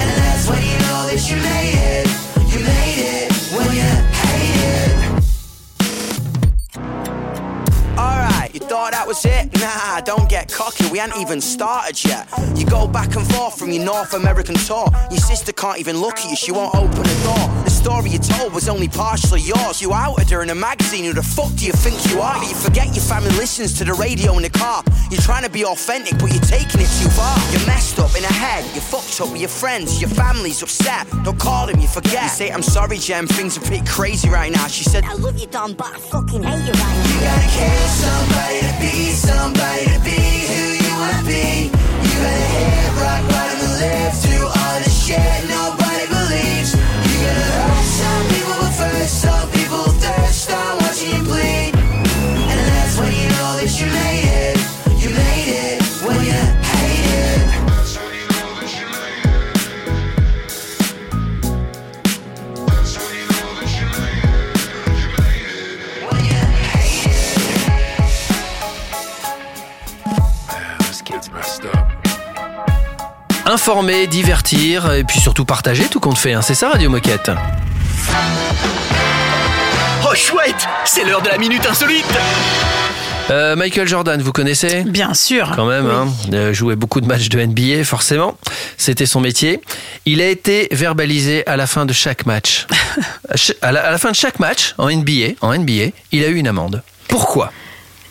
And 0.00 0.10
that's 0.20 0.48
when 0.48 0.62
you 0.64 0.78
know 0.88 1.00
that 1.12 1.20
you 1.28 1.36
made 1.44 1.76
it. 1.92 2.08
You 2.52 2.60
made 2.64 3.00
it 3.20 3.28
when 3.52 3.68
you 3.76 3.90
hate 4.24 4.58
it. 4.72 4.96
Alright, 8.00 8.50
you 8.54 8.60
thought 8.60 8.92
that 8.96 9.04
was 9.06 9.22
it? 9.26 9.44
Nah, 9.60 10.00
don't 10.00 10.28
get 10.28 10.50
cocky, 10.50 10.88
we 10.90 11.00
ain't 11.00 11.16
even 11.18 11.40
started 11.42 12.02
yet. 12.02 12.26
You 12.56 12.64
go 12.64 12.88
back 12.88 13.14
and 13.14 13.26
forth 13.32 13.58
from 13.58 13.70
your 13.72 13.84
North 13.84 14.14
American 14.14 14.54
tour. 14.54 14.88
Your 15.10 15.20
sister 15.20 15.52
can't 15.52 15.78
even 15.78 15.98
look 15.98 16.18
at 16.18 16.30
you, 16.30 16.36
she 16.36 16.50
won't 16.52 16.74
open 16.74 17.02
the 17.02 17.18
door. 17.28 17.46
Story 17.80 18.10
you 18.10 18.18
told 18.18 18.52
was 18.52 18.68
only 18.68 18.88
partially 18.88 19.40
yours. 19.40 19.80
You 19.80 19.92
outed 19.94 20.28
her 20.30 20.42
in 20.42 20.50
a 20.50 20.54
magazine, 20.54 21.04
who 21.04 21.14
the 21.14 21.22
fuck 21.22 21.48
do 21.56 21.64
you 21.64 21.72
think 21.72 21.96
you 22.12 22.20
are? 22.20 22.36
But 22.38 22.48
you 22.48 22.54
forget 22.54 22.86
your 22.92 23.06
family 23.12 23.32
listens 23.40 23.72
to 23.78 23.84
the 23.84 23.94
radio 23.94 24.36
in 24.36 24.42
the 24.42 24.50
car. 24.50 24.84
You're 25.10 25.24
trying 25.24 25.44
to 25.44 25.50
be 25.50 25.64
authentic, 25.64 26.18
but 26.20 26.28
you're 26.34 26.44
taking 26.44 26.80
it 26.84 26.92
too 27.00 27.08
far. 27.16 27.36
You're 27.52 27.64
messed 27.66 27.98
up 27.98 28.12
in 28.14 28.22
the 28.22 28.34
head, 28.44 28.64
you're 28.74 28.84
fucked 28.84 29.20
up 29.22 29.32
with 29.32 29.40
your 29.40 29.54
friends, 29.62 30.00
your 30.00 30.10
family's 30.10 30.62
upset. 30.62 31.08
Don't 31.24 31.40
call 31.40 31.66
them, 31.66 31.80
you 31.80 31.88
forget. 31.88 32.24
You 32.24 32.28
say, 32.28 32.50
I'm 32.50 32.62
sorry, 32.62 32.98
Jem, 32.98 33.26
things 33.26 33.56
are 33.56 33.64
pretty 33.64 33.84
crazy 33.86 34.28
right 34.28 34.52
now. 34.52 34.66
She 34.66 34.84
said, 34.84 35.04
I 35.04 35.14
love 35.14 35.38
you, 35.38 35.46
Don, 35.46 35.72
but 35.72 35.88
I 35.96 35.98
fucking 35.98 36.42
hate 36.42 36.64
you 36.68 36.74
right 36.84 36.96
now. 37.00 37.08
You 37.08 37.18
gotta 37.28 37.48
kill 37.56 37.86
somebody 38.04 38.58
to 38.68 38.72
be 38.84 38.94
somebody 39.28 39.84
to 39.94 40.00
be 40.04 40.20
who 40.52 40.62
you 40.84 40.92
wanna 41.00 41.24
be. 41.24 41.72
You 41.72 42.12
gotta 42.20 42.46
hit 42.52 42.92
rock 43.00 43.22
bottom 43.32 43.58
and 43.64 43.74
live 43.80 44.14
through 44.20 44.46
all 44.60 44.78
the 44.84 44.90
shit 44.90 45.40
nobody 45.48 45.59
Informer, 73.50 74.06
divertir 74.06 74.92
et 74.92 75.02
puis 75.02 75.18
surtout 75.18 75.44
partager 75.44 75.82
tout 75.88 75.98
compte 75.98 76.16
fait. 76.16 76.34
hein. 76.34 76.40
C'est 76.40 76.54
ça 76.54 76.68
Radio 76.68 76.88
Moquette. 76.88 77.32
Oh 80.04 80.14
chouette, 80.14 80.68
c'est 80.84 81.04
l'heure 81.04 81.20
de 81.20 81.28
la 81.28 81.36
minute 81.36 81.66
insolite. 81.66 82.06
Euh, 83.30 83.56
Michael 83.56 83.88
Jordan, 83.88 84.22
vous 84.22 84.30
connaissez? 84.30 84.84
Bien 84.84 85.14
sûr. 85.14 85.52
Quand 85.56 85.66
même, 85.66 85.90
hein. 85.90 86.06
Euh, 86.32 86.52
jouait 86.52 86.76
beaucoup 86.76 87.00
de 87.00 87.06
matchs 87.08 87.28
de 87.28 87.40
NBA, 87.44 87.82
forcément. 87.82 88.38
C'était 88.76 89.06
son 89.06 89.20
métier. 89.20 89.60
Il 90.06 90.20
a 90.20 90.28
été 90.28 90.68
verbalisé 90.70 91.44
à 91.48 91.56
la 91.56 91.66
fin 91.66 91.86
de 91.86 91.92
chaque 91.92 92.26
match. 92.26 92.68
à, 93.62 93.72
la, 93.72 93.84
à 93.84 93.90
la 93.90 93.98
fin 93.98 94.12
de 94.12 94.16
chaque 94.16 94.38
match 94.38 94.74
en 94.78 94.88
NBA, 94.92 95.34
en 95.40 95.58
NBA, 95.58 95.90
il 96.12 96.22
a 96.22 96.28
eu 96.28 96.36
une 96.36 96.46
amende. 96.46 96.84
Pourquoi? 97.08 97.50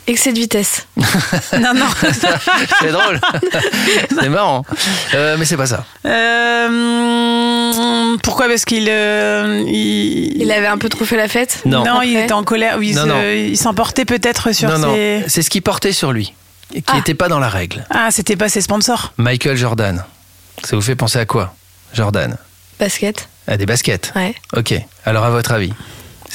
Excès 0.09 0.33
de 0.33 0.39
vitesse. 0.39 0.87
non, 0.97 1.73
non. 1.75 1.85
C'est 2.81 2.91
drôle. 2.91 3.19
c'est 4.09 4.29
marrant. 4.29 4.65
Euh, 5.13 5.35
mais 5.37 5.45
c'est 5.45 5.57
pas 5.57 5.67
ça. 5.67 5.85
Euh, 6.05 6.69
pourquoi? 8.23 8.47
Parce 8.47 8.65
qu'il 8.65 8.87
euh, 8.89 9.63
il... 9.67 10.41
Il 10.41 10.51
avait 10.51 10.67
un 10.67 10.77
peu 10.77 10.89
trop 10.89 11.05
fait 11.05 11.17
la 11.17 11.27
fête? 11.27 11.61
Non. 11.65 11.83
Non, 11.85 12.01
il 12.01 12.17
était 12.17 12.33
en 12.33 12.43
colère. 12.43 12.81
il 12.81 12.95
Non, 12.95 13.03
se- 13.03 13.07
non. 13.07 13.21
il 13.23 13.57
s'emportait 13.57 14.05
peut-être 14.05 14.51
sur 14.51 14.69
non, 14.69 14.79
non. 14.79 14.95
ses. 14.95 15.23
C'est 15.27 15.41
ce 15.43 15.49
qu'il 15.49 15.61
portait 15.61 15.91
sur 15.91 16.11
lui, 16.11 16.33
et 16.73 16.81
qui 16.81 16.95
n'était 16.95 17.13
pas 17.13 17.27
dans 17.27 17.39
la 17.39 17.49
règle. 17.49 17.85
Ah, 17.91 18.09
c'était 18.11 18.35
pas 18.35 18.49
ses 18.49 18.61
sponsors. 18.61 19.13
Michael 19.17 19.57
Jordan. 19.57 20.03
Ça 20.63 20.75
vous 20.75 20.81
fait 20.81 20.95
penser 20.95 21.19
à 21.19 21.25
quoi? 21.25 21.53
Jordan 21.93 22.35
Basket. 22.79 23.29
À 23.47 23.57
des 23.57 23.65
baskets 23.65 24.11
Ouais. 24.15 24.33
Ok. 24.55 24.73
Alors, 25.05 25.23
à 25.25 25.29
votre 25.29 25.51
avis? 25.51 25.73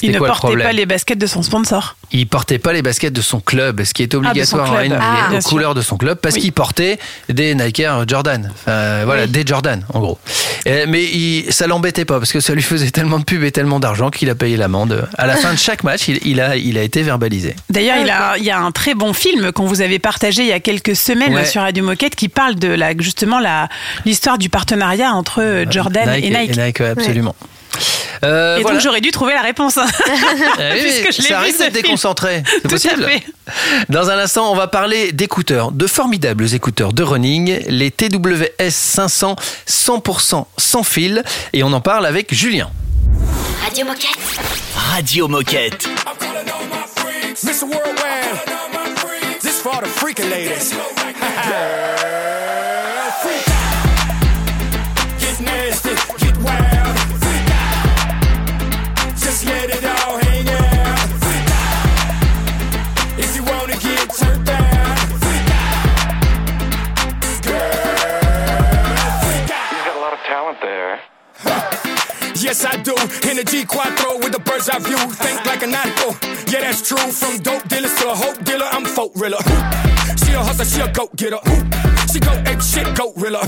Il 0.07 0.13
ne 0.13 0.19
quoi 0.19 0.29
portait 0.29 0.57
pas 0.57 0.73
les 0.73 0.87
baskets 0.87 1.19
de 1.19 1.27
son 1.27 1.43
sponsor. 1.43 1.97
Il 2.13 2.27
portait 2.27 2.59
pas 2.59 2.73
les 2.73 2.83
baskets 2.83 3.13
de 3.13 3.21
son 3.23 3.41
club, 3.41 3.83
ce 3.85 3.93
qui 3.95 4.03
est 4.03 4.15
obligatoire 4.15 4.71
en 4.71 4.75
club. 4.77 4.87
NBA, 4.93 4.99
Ah, 5.01 5.29
aux 5.35 5.41
sûr. 5.41 5.51
couleurs 5.51 5.75
de 5.75 5.81
son 5.83 5.97
club, 5.97 6.19
parce 6.19 6.35
Oui. 6.37 6.43
qu'il 6.43 6.53
portait 6.53 6.99
des 7.29 7.55
Nike 7.55 7.83
Jordan. 8.07 8.51
Enfin, 8.55 9.05
voilà, 9.05 9.23
Oui. 9.25 9.29
des 9.31 9.45
Jordan, 9.47 9.85
en 9.93 10.01
gros. 10.01 10.19
Euh, 10.67 10.85
mais 10.89 11.03
il, 11.05 11.47
ça 11.53 11.67
l'embêtait 11.67 12.05
pas, 12.05 12.19
parce 12.19 12.33
que 12.33 12.41
ça 12.41 12.55
lui 12.55 12.63
faisait 12.63 12.91
tellement 12.91 13.19
de 13.19 13.25
pub 13.25 13.43
et 13.43 13.51
tellement 13.53 13.81
d'argent 13.81 14.11
qu'il 14.11 14.31
a 14.31 14.35
payé 14.35 14.57
l'amende. 14.57 15.09
À 15.19 15.27
la 15.27 15.37
fin 15.37 15.53
de 15.53 15.59
chaque 15.59 15.83
match, 15.85 16.09
il, 16.09 16.21
il 16.25 16.41
a, 16.41 16.57
il 16.57 16.79
a 16.79 16.83
été 16.83 17.03
verbalisé. 17.03 17.57
D'ailleurs, 17.71 17.97
il, 18.01 18.11
Ah, 18.11 18.33
a, 18.33 18.39
il 18.39 18.45
y 18.45 18.51
a 18.51 18.59
un 18.61 18.71
très 18.71 18.95
bon 18.95 19.13
film 19.13 19.51
qu'on 19.53 19.67
vous 19.67 19.81
avait 19.81 19.99
partagé 19.99 20.43
il 20.43 20.49
y 20.49 20.53
a 20.53 20.61
quelques 20.61 20.95
semaines 20.97 21.35
Ouais. 21.35 21.45
sur 21.45 21.63
Radio 21.63 21.85
Moquette 21.85 22.15
qui 22.15 22.29
parle 22.29 22.55
de 22.57 22.69
la, 22.69 22.97
justement 22.99 23.41
la, 23.41 23.69
l'histoire 24.05 24.39
du 24.39 24.49
partenariat 24.51 25.13
entre 25.13 25.65
Jordan 25.71 26.09
et 26.15 26.31
Nike. 26.31 26.81
ouais, 26.81 26.89
absolument. 26.91 27.35
Euh, 28.23 28.57
Et 28.59 28.63
voilà. 28.63 28.77
donc 28.77 28.85
j'aurais 28.85 29.01
dû 29.01 29.11
trouver 29.11 29.35
la 29.35 29.43
réponse. 29.43 29.77
hein. 29.79 29.87
Ah 30.59 30.73
oui, 30.75 31.13
ça 31.23 31.39
arrive 31.39 31.59
d'être 31.59 31.73
déconcentré, 31.73 32.43
c'est 32.63 32.69
possible. 32.69 33.05
fait. 33.05 33.23
Dans 33.89 34.09
un 34.11 34.19
instant, 34.19 34.51
on 34.51 34.55
va 34.57 34.67
parler 34.67 35.13
d'écouteurs, 35.13 35.73
de 35.73 35.87
formidables 35.87 36.55
écouteurs 36.55 36.93
de 36.93 37.03
running, 37.03 37.61
les 37.69 37.91
TWS 37.91 38.71
500 38.71 39.37
100% 39.69 40.47
sans 40.57 40.83
fil, 40.83 41.23
et 41.53 41.63
on 41.63 41.73
en 41.73 41.81
parle 41.81 42.07
avec 42.07 42.33
Julien. 42.33 42.71
Radio 43.65 43.85
Moquette. 43.85 44.09
Radio 44.93 45.29
Moquette. 45.29 45.87
Mr. 47.43 47.65
Worldwide, 47.65 49.41
this 49.43 49.61
for 49.61 49.81
the 49.83 49.87
freaking 49.89 50.31
ladies. 50.31 50.73
Yes, 72.45 72.63
I 72.63 72.77
do. 72.77 72.95
Energy 73.27 73.65
quattro 73.65 74.19
with 74.19 74.33
the 74.33 74.39
bird's 74.39 74.69
eye 74.69 74.79
view. 74.79 74.99
Think 75.17 75.47
like 75.47 75.63
a 75.63 75.67
nautical. 75.67 76.13
Yeah, 76.53 76.61
that's 76.61 76.87
true. 76.87 76.99
From 76.99 77.39
dope 77.39 77.67
dealers 77.69 77.95
to 77.95 78.11
a 78.11 78.15
hope 78.15 78.45
dealer, 78.45 78.67
I'm 78.71 78.85
folk 78.85 79.13
rilla. 79.17 79.41
She 80.21 80.35
a 80.35 80.45
hustler, 80.45 80.67
she 80.67 80.81
a 80.83 80.93
goat 80.93 81.17
getter. 81.17 81.41
She 82.13 82.21
go 82.21 82.33
ape 82.45 82.61
shit, 82.61 82.95
goat 82.95 83.15
rilla. 83.17 83.41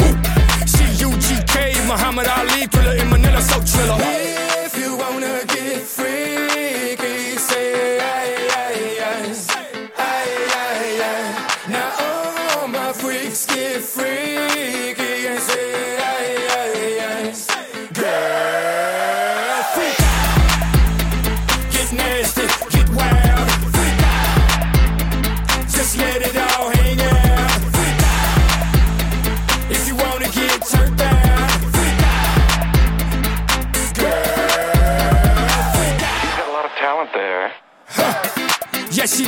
She 0.65 0.85
UGK, 1.05 1.87
Muhammad 1.87 2.27
Ali, 2.27 2.67
thriller 2.69 2.97
in 2.97 3.11
Manila, 3.11 3.43
so 3.43 3.61
triller. 3.69 3.99
If 4.01 4.79
you 4.79 4.97
wanna 4.97 5.45
get 5.45 5.83
freaky, 5.83 6.46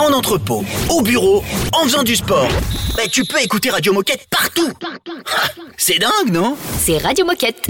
en 0.00 0.12
entrepôt, 0.12 0.64
au 0.88 1.02
bureau, 1.02 1.44
en 1.72 1.84
faisant 1.84 2.02
du 2.02 2.16
sport. 2.16 2.48
Bah, 2.96 3.02
tu 3.10 3.24
peux 3.24 3.40
écouter 3.42 3.70
Radio 3.70 3.92
Moquette 3.92 4.26
partout. 4.30 4.70
Ah, 4.82 5.48
C'est 5.76 5.98
dingue, 5.98 6.32
non? 6.32 6.56
C'est 6.78 6.98
Radio 6.98 7.24
Moquette. 7.24 7.68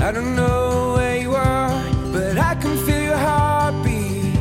I 0.00 0.12
don't 0.12 0.34
know 0.36 0.94
where 0.96 1.16
you 1.18 1.34
are, 1.34 1.70
but 2.12 2.38
I 2.38 2.54
can 2.54 2.76
feel 2.86 3.02
your 3.02 3.16
heartbeat. 3.16 4.34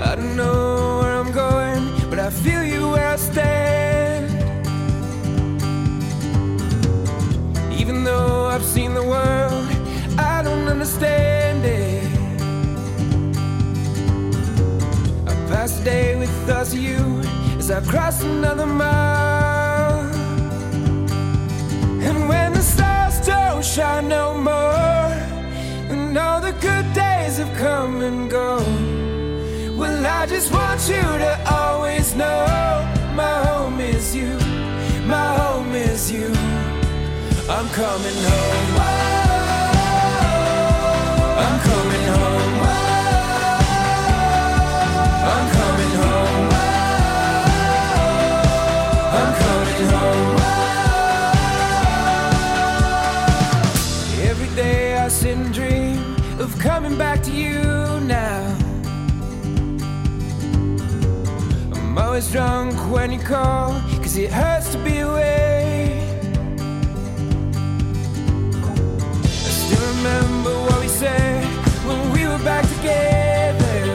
I 0.00 0.14
don't 0.16 0.36
know 0.36 1.00
where 1.02 1.12
I'm 1.12 1.32
going, 1.32 1.82
but 2.08 2.18
I 2.18 2.30
feel 2.30 2.62
you 2.64 2.88
where 2.88 3.08
I 3.08 3.16
stand. 3.16 3.69
Of 16.50 16.74
you 16.74 17.20
as 17.58 17.70
I 17.70 17.80
cross 17.80 18.22
another 18.22 18.66
mile. 18.66 20.00
And 22.08 22.28
when 22.28 22.52
the 22.52 22.62
stars 22.62 23.24
don't 23.26 23.64
shine 23.64 24.08
no 24.08 24.34
more, 24.34 25.12
and 25.92 26.16
all 26.18 26.40
the 26.40 26.52
good 26.52 26.92
days 26.92 27.38
have 27.38 27.56
come 27.56 28.02
and 28.02 28.30
gone, 28.30 29.76
well, 29.76 30.04
I 30.04 30.26
just 30.26 30.52
want 30.52 30.80
you 30.88 31.02
to 31.24 31.32
always 31.50 32.14
know 32.14 32.46
my 33.14 33.36
home 33.46 33.80
is 33.80 34.14
you, 34.14 34.36
my 35.06 35.28
home 35.36 35.74
is 35.74 36.10
you. 36.10 36.32
I'm 37.48 37.68
coming 37.70 38.18
home. 38.28 39.19
Coming 56.90 56.98
back 56.98 57.22
to 57.22 57.30
you 57.30 58.00
now. 58.00 58.56
I'm 61.72 61.96
always 61.96 62.30
drunk 62.32 62.74
when 62.90 63.12
you 63.12 63.18
call, 63.20 63.80
cause 64.02 64.16
it 64.16 64.32
hurts 64.32 64.72
to 64.72 64.78
be 64.78 64.98
away. 64.98 66.02
I 69.24 69.50
still 69.62 69.86
remember 69.96 70.52
what 70.66 70.80
we 70.80 70.88
said 70.88 71.44
when 71.86 72.12
we 72.12 72.26
were 72.26 72.42
back 72.42 72.64
together. 72.76 73.86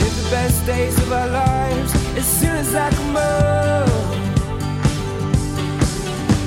Live 0.00 0.16
the 0.22 0.28
best 0.30 0.66
days 0.66 0.96
of 1.02 1.12
our 1.12 1.28
lives 1.28 1.92
as 2.16 2.26
soon 2.40 2.56
as 2.56 2.74
I 2.74 2.90
come 2.90 3.14
home. 3.14 4.14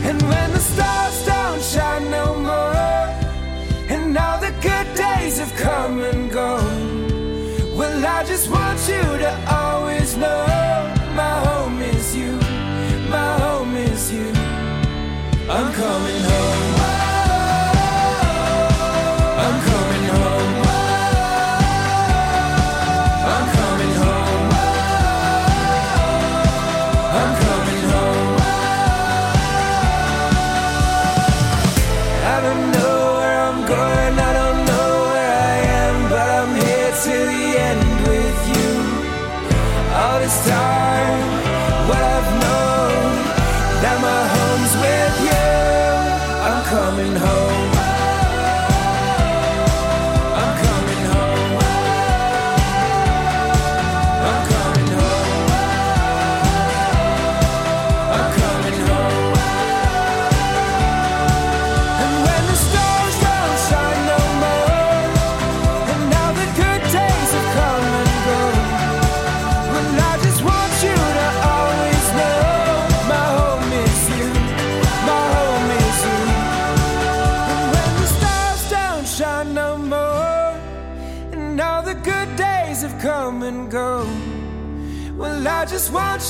And 0.10 0.22
when 0.24 0.52
the 0.52 0.67
stars 0.78 1.26
don't 1.26 1.62
shine 1.62 2.10
no 2.12 2.26
more, 2.50 3.06
and 3.94 4.18
all 4.18 4.40
the 4.40 4.54
good 4.62 4.88
days 4.96 5.40
have 5.40 5.54
come 5.56 6.02
and 6.02 6.32
gone, 6.32 7.78
well, 7.78 8.06
I 8.06 8.24
just 8.24 8.50
want 8.50 8.80
you 8.88 9.04
to 9.24 9.32
always 9.62 10.16
know 10.18 10.46
my 11.16 11.36
home 11.48 11.82
is 11.82 12.16
you, 12.16 12.34
my 13.10 13.32
home 13.44 13.76
is 13.76 14.12
you. 14.12 14.30
I'm 15.50 15.72
coming 15.74 16.22
home. 16.32 16.77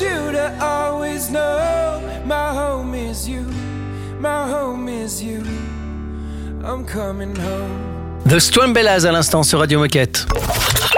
You 0.02 0.32
to 0.32 0.58
always 0.62 1.30
know 1.30 2.02
my 2.26 2.54
home 2.54 2.94
is 2.94 3.28
you, 3.28 3.46
My 4.20 4.48
home 4.50 4.90
is 4.90 5.22
you. 5.22 5.44
I'm 6.64 6.86
coming 6.86 7.36
home. 7.36 8.22
The 8.26 8.40
Stwambellas 8.40 9.06
à 9.06 9.12
l'instant 9.12 9.44
sur 9.44 9.60
Radio 9.60 9.80
Moquette. 9.80 10.26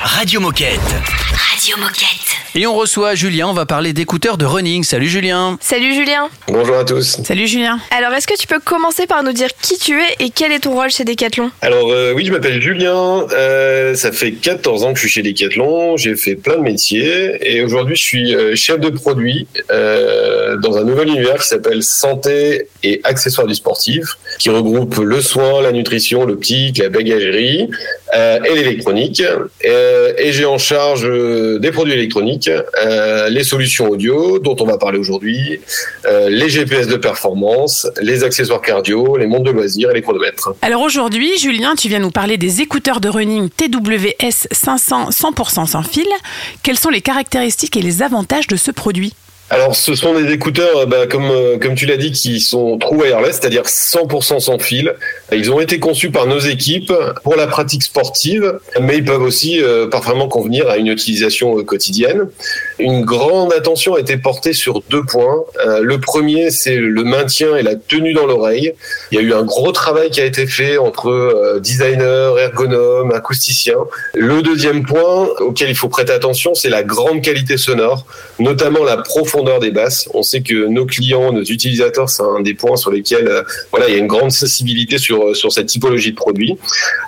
Radio 0.01 0.39
Moquette. 0.39 0.79
Radio 1.51 1.77
Moquette. 1.77 2.08
Et 2.55 2.65
on 2.65 2.73
reçoit 2.73 3.13
Julien, 3.13 3.47
on 3.47 3.53
va 3.53 3.67
parler 3.67 3.93
d'écouteurs 3.93 4.35
de 4.35 4.43
running. 4.45 4.83
Salut 4.83 5.07
Julien. 5.07 5.59
Salut 5.61 5.93
Julien. 5.93 6.29
Bonjour 6.47 6.77
à 6.77 6.83
tous. 6.83 7.21
Salut 7.23 7.45
Julien. 7.45 7.79
Alors, 7.91 8.11
est-ce 8.13 8.25
que 8.25 8.35
tu 8.35 8.47
peux 8.47 8.59
commencer 8.59 9.05
par 9.05 9.21
nous 9.21 9.33
dire 9.33 9.49
qui 9.61 9.77
tu 9.77 9.93
es 10.01 10.15
et 10.19 10.31
quel 10.31 10.51
est 10.51 10.61
ton 10.61 10.73
rôle 10.73 10.89
chez 10.89 11.03
Decathlon? 11.03 11.51
Alors 11.61 11.91
euh, 11.91 12.11
oui, 12.15 12.25
je 12.25 12.31
m'appelle 12.31 12.59
Julien. 12.59 13.27
Euh, 13.31 13.93
ça 13.93 14.11
fait 14.11 14.31
14 14.31 14.83
ans 14.83 14.93
que 14.93 14.99
je 14.99 15.07
suis 15.07 15.11
chez 15.11 15.21
Decathlon. 15.21 15.95
J'ai 15.95 16.15
fait 16.15 16.33
plein 16.35 16.55
de 16.57 16.61
métiers 16.61 17.37
et 17.41 17.63
aujourd'hui 17.63 17.95
je 17.95 18.01
suis 18.01 18.35
euh, 18.35 18.55
chef 18.55 18.79
de 18.79 18.89
produit 18.89 19.47
euh, 19.69 20.57
dans 20.57 20.75
un 20.77 20.83
nouvel 20.83 21.09
univers 21.09 21.37
qui 21.37 21.47
s'appelle 21.47 21.83
santé 21.83 22.67
et 22.81 22.99
accessoires 23.03 23.45
du 23.45 23.53
sportif, 23.53 24.17
qui 24.39 24.49
regroupe 24.49 24.95
le 24.97 25.21
soin, 25.21 25.61
la 25.61 25.71
nutrition, 25.71 26.25
l'optique, 26.25 26.79
la 26.79 26.89
bagagerie 26.89 27.69
euh, 28.15 28.39
et 28.43 28.55
l'électronique. 28.55 29.21
Euh, 29.65 30.13
et 30.17 30.31
j'ai 30.31 30.45
en 30.45 30.57
charge 30.57 31.07
des 31.59 31.71
produits 31.71 31.93
électroniques, 31.93 32.38
euh, 32.47 33.29
les 33.29 33.43
solutions 33.43 33.89
audio 33.89 34.39
dont 34.39 34.55
on 34.59 34.65
va 34.65 34.77
parler 34.77 34.97
aujourd'hui, 34.97 35.59
euh, 36.05 36.29
les 36.29 36.49
GPS 36.49 36.87
de 36.87 36.95
performance, 36.95 37.87
les 38.01 38.23
accessoires 38.23 38.61
cardio, 38.61 39.17
les 39.17 39.27
montres 39.27 39.45
de 39.45 39.51
loisirs 39.51 39.91
et 39.91 39.93
les 39.93 40.01
chronomètres. 40.01 40.53
Alors 40.61 40.81
aujourd'hui, 40.81 41.37
Julien, 41.37 41.75
tu 41.75 41.87
viens 41.87 41.99
nous 41.99 42.11
parler 42.11 42.37
des 42.37 42.61
écouteurs 42.61 43.01
de 43.01 43.09
running 43.09 43.49
TWS 43.49 44.47
500 44.51 45.09
100% 45.09 45.67
sans 45.67 45.83
fil. 45.83 46.07
Quelles 46.63 46.77
sont 46.77 46.89
les 46.89 47.01
caractéristiques 47.01 47.77
et 47.77 47.81
les 47.81 48.01
avantages 48.01 48.47
de 48.47 48.55
ce 48.55 48.71
produit? 48.71 49.13
Alors, 49.51 49.75
ce 49.75 49.95
sont 49.95 50.13
des 50.13 50.31
écouteurs, 50.31 50.77
euh, 50.77 50.85
bah, 50.85 51.07
comme 51.07 51.31
euh, 51.31 51.57
comme 51.57 51.73
tu 51.73 51.87
l'as 51.87 51.97
dit, 51.97 52.11
qui 52.11 52.39
sont 52.39 52.77
true 52.77 52.97
wireless, 52.97 53.39
c'est-à-dire 53.41 53.63
100% 53.63 54.39
sans 54.39 54.59
fil. 54.59 54.93
Ils 55.31 55.51
ont 55.51 55.59
été 55.59 55.79
conçus 55.79 56.11
par 56.11 56.27
nos 56.27 56.37
équipes 56.37 56.93
pour 57.23 57.35
la 57.35 57.47
pratique 57.47 57.81
sportive, 57.81 58.59
mais 58.79 58.97
ils 58.97 59.03
peuvent 59.03 59.23
aussi 59.23 59.59
euh, 59.61 59.87
parfaitement 59.87 60.27
convenir 60.27 60.69
à 60.69 60.77
une 60.77 60.87
utilisation 60.87 61.63
quotidienne. 61.63 62.29
Une 62.77 63.03
grande 63.03 63.51
attention 63.51 63.95
a 63.95 63.99
été 63.99 64.17
portée 64.17 64.53
sur 64.53 64.83
deux 64.89 65.03
points. 65.03 65.43
Le 65.81 65.97
premier, 65.99 66.51
c'est 66.51 66.75
le 66.75 67.03
maintien 67.03 67.55
et 67.55 67.63
la 67.63 67.75
tenue 67.75 68.13
dans 68.13 68.25
l'oreille. 68.25 68.73
Il 69.11 69.15
y 69.15 69.17
a 69.19 69.23
eu 69.23 69.33
un 69.33 69.43
gros 69.43 69.71
travail 69.71 70.09
qui 70.09 70.21
a 70.21 70.25
été 70.25 70.47
fait 70.47 70.77
entre 70.77 71.59
designers, 71.59 72.33
ergonomes, 72.39 73.11
acousticiens. 73.11 73.79
Le 74.13 74.41
deuxième 74.41 74.85
point 74.85 75.27
auquel 75.39 75.69
il 75.69 75.75
faut 75.75 75.89
prêter 75.89 76.13
attention, 76.13 76.53
c'est 76.55 76.69
la 76.69 76.83
grande 76.83 77.21
qualité 77.21 77.57
sonore, 77.57 78.05
notamment 78.39 78.83
la 78.83 78.97
profondeur 78.97 79.38
des 79.43 79.71
basses. 79.71 80.09
On 80.13 80.23
sait 80.23 80.41
que 80.41 80.67
nos 80.67 80.85
clients, 80.85 81.31
nos 81.31 81.43
utilisateurs, 81.43 82.09
c'est 82.09 82.23
un 82.23 82.41
des 82.41 82.53
points 82.53 82.75
sur 82.75 82.91
lesquels 82.91 83.27
euh, 83.27 83.43
voilà, 83.71 83.87
il 83.87 83.93
y 83.93 83.95
a 83.95 83.99
une 83.99 84.07
grande 84.07 84.31
sensibilité 84.31 84.97
sur, 84.97 85.35
sur 85.35 85.51
cette 85.51 85.67
typologie 85.67 86.11
de 86.11 86.15
produit. 86.15 86.57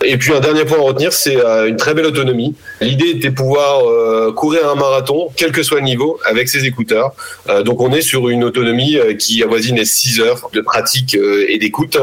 Et 0.03 0.17
puis 0.17 0.33
un 0.33 0.39
dernier 0.39 0.65
point 0.65 0.77
à 0.77 0.81
retenir, 0.81 1.13
c'est 1.13 1.37
euh, 1.37 1.67
une 1.67 1.77
très 1.77 1.93
belle 1.93 2.05
autonomie. 2.05 2.55
L'idée 2.79 3.09
était 3.09 3.29
de 3.29 3.35
pouvoir 3.35 3.87
euh, 3.87 4.31
courir 4.33 4.69
un 4.69 4.75
marathon, 4.75 5.29
quel 5.35 5.51
que 5.51 5.63
soit 5.63 5.79
le 5.79 5.85
niveau, 5.85 6.19
avec 6.25 6.49
ses 6.49 6.65
écouteurs. 6.65 7.11
Euh, 7.49 7.63
donc 7.63 7.81
on 7.81 7.91
est 7.93 8.01
sur 8.01 8.29
une 8.29 8.43
autonomie 8.43 8.97
euh, 8.97 9.13
qui 9.13 9.43
avoisine 9.43 9.75
les 9.75 9.85
6 9.85 10.19
heures 10.21 10.49
de 10.53 10.61
pratique 10.61 11.15
euh, 11.15 11.45
et 11.49 11.57
d'écoute, 11.57 11.97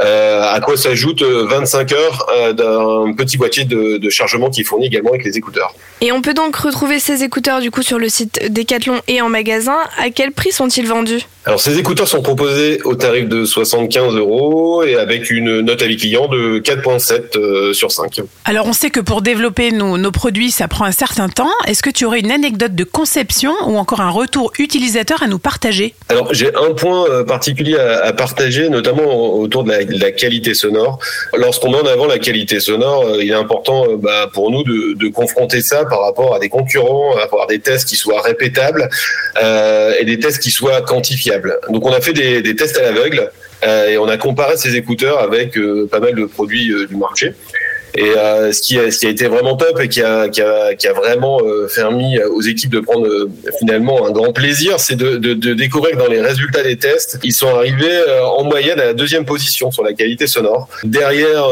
euh, 0.00 0.42
à 0.42 0.60
quoi 0.60 0.76
s'ajoute 0.76 1.22
euh, 1.22 1.46
25 1.46 1.92
heures 1.92 2.26
euh, 2.36 2.52
d'un 2.52 3.12
petit 3.14 3.36
boîtier 3.36 3.64
de, 3.64 3.98
de 3.98 4.10
chargement 4.10 4.50
qui 4.50 4.62
est 4.62 4.64
fourni 4.64 4.86
également 4.86 5.10
avec 5.10 5.24
les 5.24 5.36
écouteurs. 5.36 5.74
Et 6.00 6.12
on 6.12 6.22
peut 6.22 6.34
donc 6.34 6.56
retrouver 6.56 6.98
ces 6.98 7.22
écouteurs 7.22 7.60
du 7.60 7.70
coup 7.70 7.82
sur 7.82 7.98
le 7.98 8.08
site 8.08 8.52
Decathlon 8.52 9.00
et 9.08 9.20
en 9.20 9.28
magasin. 9.28 9.73
À 9.96 10.10
quel 10.10 10.32
prix 10.32 10.52
sont-ils 10.52 10.86
vendus? 10.86 11.26
Alors 11.46 11.60
ces 11.60 11.78
écouteurs 11.78 12.08
sont 12.08 12.22
proposés 12.22 12.80
au 12.84 12.94
tarif 12.94 13.28
de 13.28 13.44
75 13.44 14.14
euros 14.14 14.82
et 14.82 14.96
avec 14.96 15.28
une 15.28 15.60
note 15.60 15.82
avis 15.82 15.98
client 15.98 16.26
de 16.26 16.58
4.7 16.58 17.36
euh, 17.36 17.72
sur 17.74 17.92
5. 17.92 18.22
Alors 18.46 18.66
on 18.66 18.72
sait 18.72 18.88
que 18.88 19.00
pour 19.00 19.20
développer 19.20 19.70
nos, 19.70 19.98
nos 19.98 20.10
produits, 20.10 20.50
ça 20.50 20.68
prend 20.68 20.86
un 20.86 20.92
certain 20.92 21.28
temps. 21.28 21.50
Est-ce 21.66 21.82
que 21.82 21.90
tu 21.90 22.06
aurais 22.06 22.20
une 22.20 22.30
anecdote 22.30 22.74
de 22.74 22.84
conception 22.84 23.52
ou 23.66 23.76
encore 23.76 24.00
un 24.00 24.08
retour 24.08 24.52
utilisateur 24.58 25.22
à 25.22 25.26
nous 25.26 25.38
partager? 25.38 25.94
Alors 26.08 26.32
j'ai 26.32 26.48
un 26.54 26.72
point 26.72 27.06
euh, 27.10 27.24
particulier 27.24 27.76
à, 27.76 28.06
à 28.06 28.12
partager, 28.14 28.70
notamment 28.70 29.34
autour 29.34 29.64
de 29.64 29.70
la, 29.70 29.84
de 29.84 30.00
la 30.00 30.12
qualité 30.12 30.54
sonore. 30.54 30.98
Lorsqu'on 31.36 31.70
met 31.70 31.78
en 31.78 31.86
avant 31.86 32.06
la 32.06 32.18
qualité 32.18 32.58
sonore, 32.58 33.04
euh, 33.04 33.22
il 33.22 33.30
est 33.30 33.34
important 33.34 33.84
bah, 33.98 34.30
pour 34.32 34.50
nous 34.50 34.62
de, 34.62 34.94
de 34.94 35.08
confronter 35.08 35.60
ça 35.60 35.84
par 35.84 36.00
rapport 36.00 36.34
à 36.34 36.38
des 36.38 36.48
concurrents, 36.48 37.14
avoir 37.18 37.46
des 37.48 37.58
tests 37.58 37.86
qui 37.86 37.96
soient 37.96 38.22
répétables 38.22 38.88
euh, 39.42 39.92
et 39.98 40.06
des 40.06 40.18
tests 40.18 40.42
qui 40.42 40.50
soient 40.50 40.80
quantifiables. 40.80 41.33
Donc 41.70 41.86
on 41.86 41.92
a 41.92 42.00
fait 42.00 42.12
des, 42.12 42.56
tests 42.56 42.76
à 42.78 42.82
l'aveugle 42.82 43.30
euh, 43.64 43.88
et 43.88 43.98
on 43.98 44.08
a 44.08 44.16
comparé 44.16 44.56
ces 44.56 44.76
écouteurs 44.76 45.18
avec 45.20 45.56
euh, 45.56 45.88
pas 45.90 46.00
mal 46.00 46.14
de 46.14 46.24
produits 46.24 46.70
euh, 46.70 46.86
du 46.86 46.96
marché. 46.96 47.34
Et 47.96 48.10
euh, 48.16 48.52
ce, 48.52 48.60
qui 48.60 48.78
a, 48.78 48.90
ce 48.90 48.98
qui 48.98 49.06
a 49.06 49.10
été 49.10 49.26
vraiment 49.26 49.56
top 49.56 49.80
et 49.80 49.88
qui 49.88 50.02
a, 50.02 50.28
qui 50.28 50.40
a, 50.42 50.74
qui 50.74 50.86
a 50.88 50.92
vraiment 50.92 51.40
euh, 51.44 51.68
permis 51.74 52.20
aux 52.22 52.42
équipes 52.42 52.70
de 52.70 52.80
prendre 52.80 53.06
euh, 53.06 53.30
finalement 53.58 54.06
un 54.06 54.10
grand 54.10 54.32
plaisir, 54.32 54.80
c'est 54.80 54.96
de, 54.96 55.16
de, 55.16 55.34
de 55.34 55.54
découvrir 55.54 55.96
que 55.96 56.02
dans 56.02 56.10
les 56.10 56.20
résultats 56.20 56.62
des 56.62 56.76
tests, 56.76 57.18
ils 57.22 57.32
sont 57.32 57.54
arrivés 57.54 58.00
en 58.36 58.44
moyenne 58.44 58.80
à 58.80 58.86
la 58.86 58.94
deuxième 58.94 59.24
position 59.24 59.70
sur 59.70 59.84
la 59.84 59.92
qualité 59.92 60.26
sonore, 60.26 60.68
derrière 60.84 61.46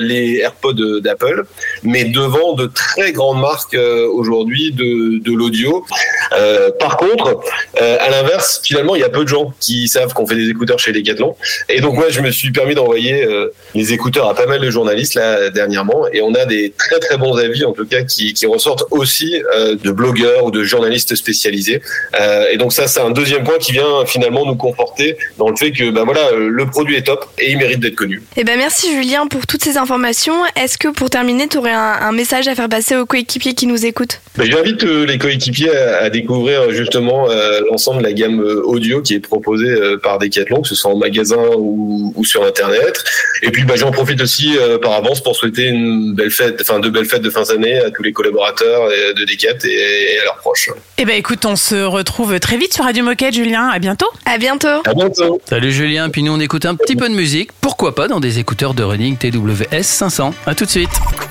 les 0.00 0.38
AirPods 0.38 1.00
d'Apple, 1.00 1.44
mais 1.82 2.04
devant 2.04 2.54
de 2.54 2.66
très 2.66 3.12
grandes 3.12 3.40
marques 3.40 3.76
aujourd'hui 4.12 4.72
de, 4.72 5.18
de 5.18 5.32
l'audio. 5.32 5.84
Euh, 6.32 6.70
par 6.78 6.96
contre, 6.96 7.40
euh, 7.80 7.96
à 8.00 8.10
l'inverse, 8.10 8.60
finalement, 8.62 8.94
il 8.94 9.00
y 9.00 9.04
a 9.04 9.08
peu 9.08 9.24
de 9.24 9.28
gens 9.28 9.52
qui 9.60 9.88
savent 9.88 10.12
qu'on 10.12 10.26
fait 10.26 10.34
des 10.34 10.48
écouteurs 10.48 10.78
chez 10.78 10.92
Decathlon. 10.92 11.36
Et 11.68 11.80
donc 11.80 11.94
moi, 11.94 12.06
je 12.10 12.20
me 12.20 12.30
suis 12.30 12.52
permis 12.52 12.74
d'envoyer 12.74 13.24
euh, 13.24 13.52
les 13.74 13.92
écouteurs 13.92 14.28
à 14.28 14.34
pas 14.34 14.46
mal 14.46 14.60
de 14.60 14.70
journalistes 14.70 15.14
là 15.14 15.50
dernièrement, 15.50 15.87
et 16.12 16.22
on 16.22 16.34
a 16.34 16.44
des 16.44 16.72
très 16.76 16.98
très 16.98 17.16
bons 17.16 17.36
avis 17.36 17.64
en 17.64 17.72
tout 17.72 17.86
cas 17.86 18.02
qui, 18.02 18.32
qui 18.34 18.46
ressortent 18.46 18.84
aussi 18.90 19.42
euh, 19.54 19.76
de 19.76 19.90
blogueurs 19.90 20.44
ou 20.44 20.50
de 20.50 20.62
journalistes 20.62 21.14
spécialisés. 21.14 21.80
Euh, 22.20 22.46
et 22.52 22.56
donc 22.56 22.72
ça, 22.72 22.86
c'est 22.86 23.00
un 23.00 23.10
deuxième 23.10 23.44
point 23.44 23.58
qui 23.58 23.72
vient 23.72 24.04
finalement 24.06 24.44
nous 24.46 24.56
conforter 24.56 25.16
dans 25.38 25.48
le 25.48 25.56
fait 25.56 25.72
que 25.72 25.90
ben 25.90 26.04
voilà, 26.04 26.28
euh, 26.32 26.48
le 26.48 26.66
produit 26.66 26.96
est 26.96 27.06
top 27.06 27.26
et 27.38 27.52
il 27.52 27.58
mérite 27.58 27.80
d'être 27.80 27.96
connu. 27.96 28.22
Eh 28.36 28.44
ben 28.44 28.56
merci 28.58 28.92
Julien 28.92 29.26
pour 29.26 29.46
toutes 29.46 29.62
ces 29.62 29.76
informations. 29.76 30.34
Est-ce 30.56 30.78
que 30.78 30.88
pour 30.88 31.10
terminer, 31.10 31.48
tu 31.48 31.58
aurais 31.58 31.72
un, 31.72 31.98
un 32.00 32.12
message 32.12 32.48
à 32.48 32.54
faire 32.54 32.68
passer 32.68 32.96
aux 32.96 33.06
coéquipiers 33.06 33.54
qui 33.54 33.66
nous 33.66 33.86
écoutent? 33.86 34.20
Ben, 34.36 34.50
J'invite 34.50 34.82
les 34.82 35.18
coéquipiers 35.18 35.74
à, 35.74 36.04
à 36.04 36.10
découvrir 36.10 36.70
justement 36.70 37.28
l'ensemble 37.70 37.98
de 37.98 38.04
la 38.04 38.12
gamme 38.12 38.40
audio 38.64 39.02
qui 39.02 39.14
est 39.14 39.20
proposée 39.20 39.74
par 40.02 40.18
Decathlon, 40.18 40.62
que 40.62 40.68
ce 40.68 40.74
soit 40.74 40.90
en 40.90 40.96
magasin 40.96 41.42
ou, 41.56 42.12
ou 42.14 42.24
sur 42.24 42.44
Internet. 42.44 43.04
Et 43.42 43.50
puis 43.50 43.64
ben, 43.64 43.76
j'en 43.76 43.90
profite 43.90 44.20
aussi 44.20 44.56
par 44.82 44.92
avance 44.92 45.22
pour 45.22 45.36
souhaiter 45.36 45.64
une 45.64 45.77
belle 46.14 46.30
fête, 46.30 46.58
enfin 46.60 46.78
de 46.80 46.88
belles 46.88 47.06
fêtes 47.06 47.22
de 47.22 47.30
fin 47.30 47.42
d'année 47.42 47.78
à 47.78 47.90
tous 47.90 48.02
les 48.02 48.12
collaborateurs 48.12 48.88
de 48.88 49.24
Decat 49.24 49.64
et, 49.64 50.14
et 50.14 50.20
à 50.20 50.24
leurs 50.24 50.36
proches. 50.36 50.70
Eh 50.98 51.04
ben 51.04 51.16
écoute, 51.16 51.44
on 51.44 51.56
se 51.56 51.84
retrouve 51.84 52.38
très 52.40 52.56
vite 52.56 52.74
sur 52.74 52.84
Radio 52.84 53.04
Moquette, 53.04 53.34
Julien. 53.34 53.68
À 53.68 53.78
bientôt. 53.78 54.08
À 54.24 54.38
bientôt. 54.38 54.82
À 54.84 54.94
bientôt. 54.94 55.40
Salut 55.48 55.72
Julien, 55.72 56.10
puis 56.10 56.22
nous 56.22 56.32
on 56.32 56.40
écoute 56.40 56.64
un 56.66 56.74
petit 56.74 56.96
peu 56.96 57.08
de 57.08 57.14
musique. 57.14 57.50
Pourquoi 57.60 57.94
pas 57.94 58.08
dans 58.08 58.20
des 58.20 58.38
écouteurs 58.38 58.74
de 58.74 58.82
running 58.82 59.16
TWS 59.16 59.82
500 59.82 60.34
À 60.46 60.54
tout 60.54 60.64
de 60.64 60.70
suite. 60.70 60.90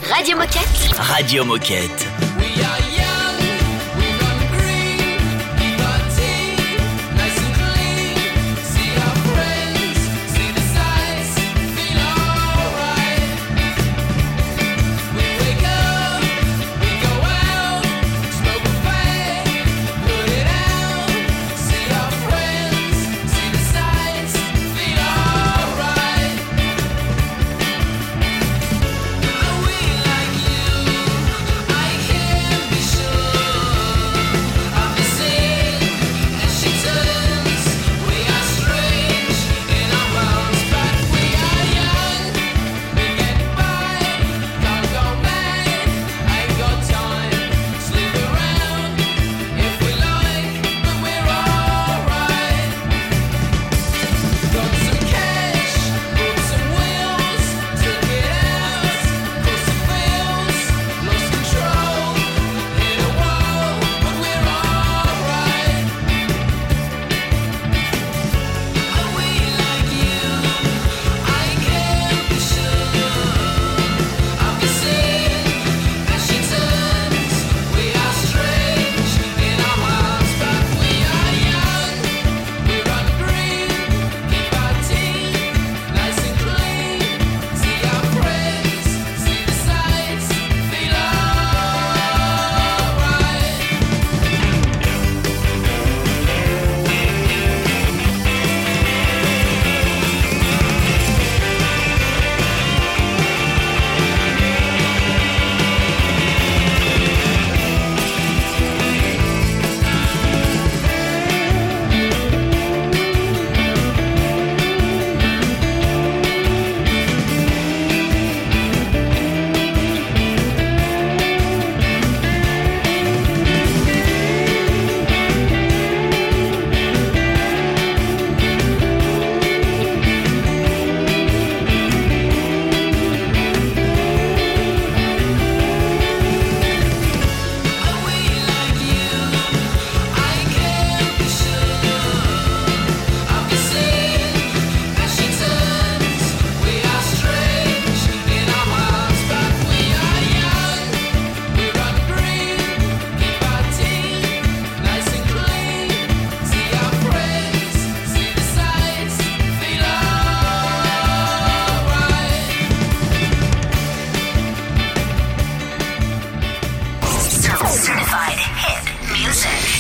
Radio 0.10 0.38
Moquette. 0.38 0.98
Radio 0.98 1.44
Moquette. 1.46 2.08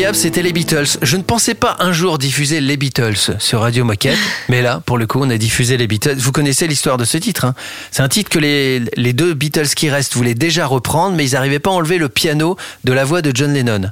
Incroyable, 0.00 0.16
c'était 0.16 0.40
les 0.40 0.54
Beatles. 0.54 0.86
Je 1.02 1.16
ne 1.18 1.22
pensais 1.22 1.52
pas 1.52 1.76
un 1.78 1.92
jour 1.92 2.16
diffuser 2.16 2.62
les 2.62 2.78
Beatles 2.78 3.36
sur 3.38 3.60
Radio 3.60 3.84
Moquette, 3.84 4.16
mais 4.48 4.62
là, 4.62 4.82
pour 4.86 4.96
le 4.96 5.06
coup, 5.06 5.18
on 5.20 5.28
a 5.28 5.36
diffusé 5.36 5.76
les 5.76 5.86
Beatles. 5.86 6.16
Vous 6.16 6.32
connaissez 6.32 6.66
l'histoire 6.66 6.96
de 6.96 7.04
ce 7.04 7.18
titre. 7.18 7.44
hein. 7.44 7.54
C'est 7.90 8.02
un 8.02 8.08
titre 8.08 8.30
que 8.30 8.38
les, 8.38 8.80
les 8.96 9.12
deux 9.12 9.34
Beatles 9.34 9.68
qui 9.76 9.90
restent 9.90 10.14
voulaient 10.14 10.32
déjà 10.32 10.64
reprendre, 10.64 11.16
mais 11.16 11.26
ils 11.28 11.34
n'arrivaient 11.34 11.58
pas 11.58 11.68
à 11.68 11.74
enlever 11.74 11.98
le 11.98 12.08
piano 12.08 12.56
de 12.84 12.94
la 12.94 13.04
voix 13.04 13.20
de 13.20 13.30
John 13.34 13.52
Lennon. 13.52 13.90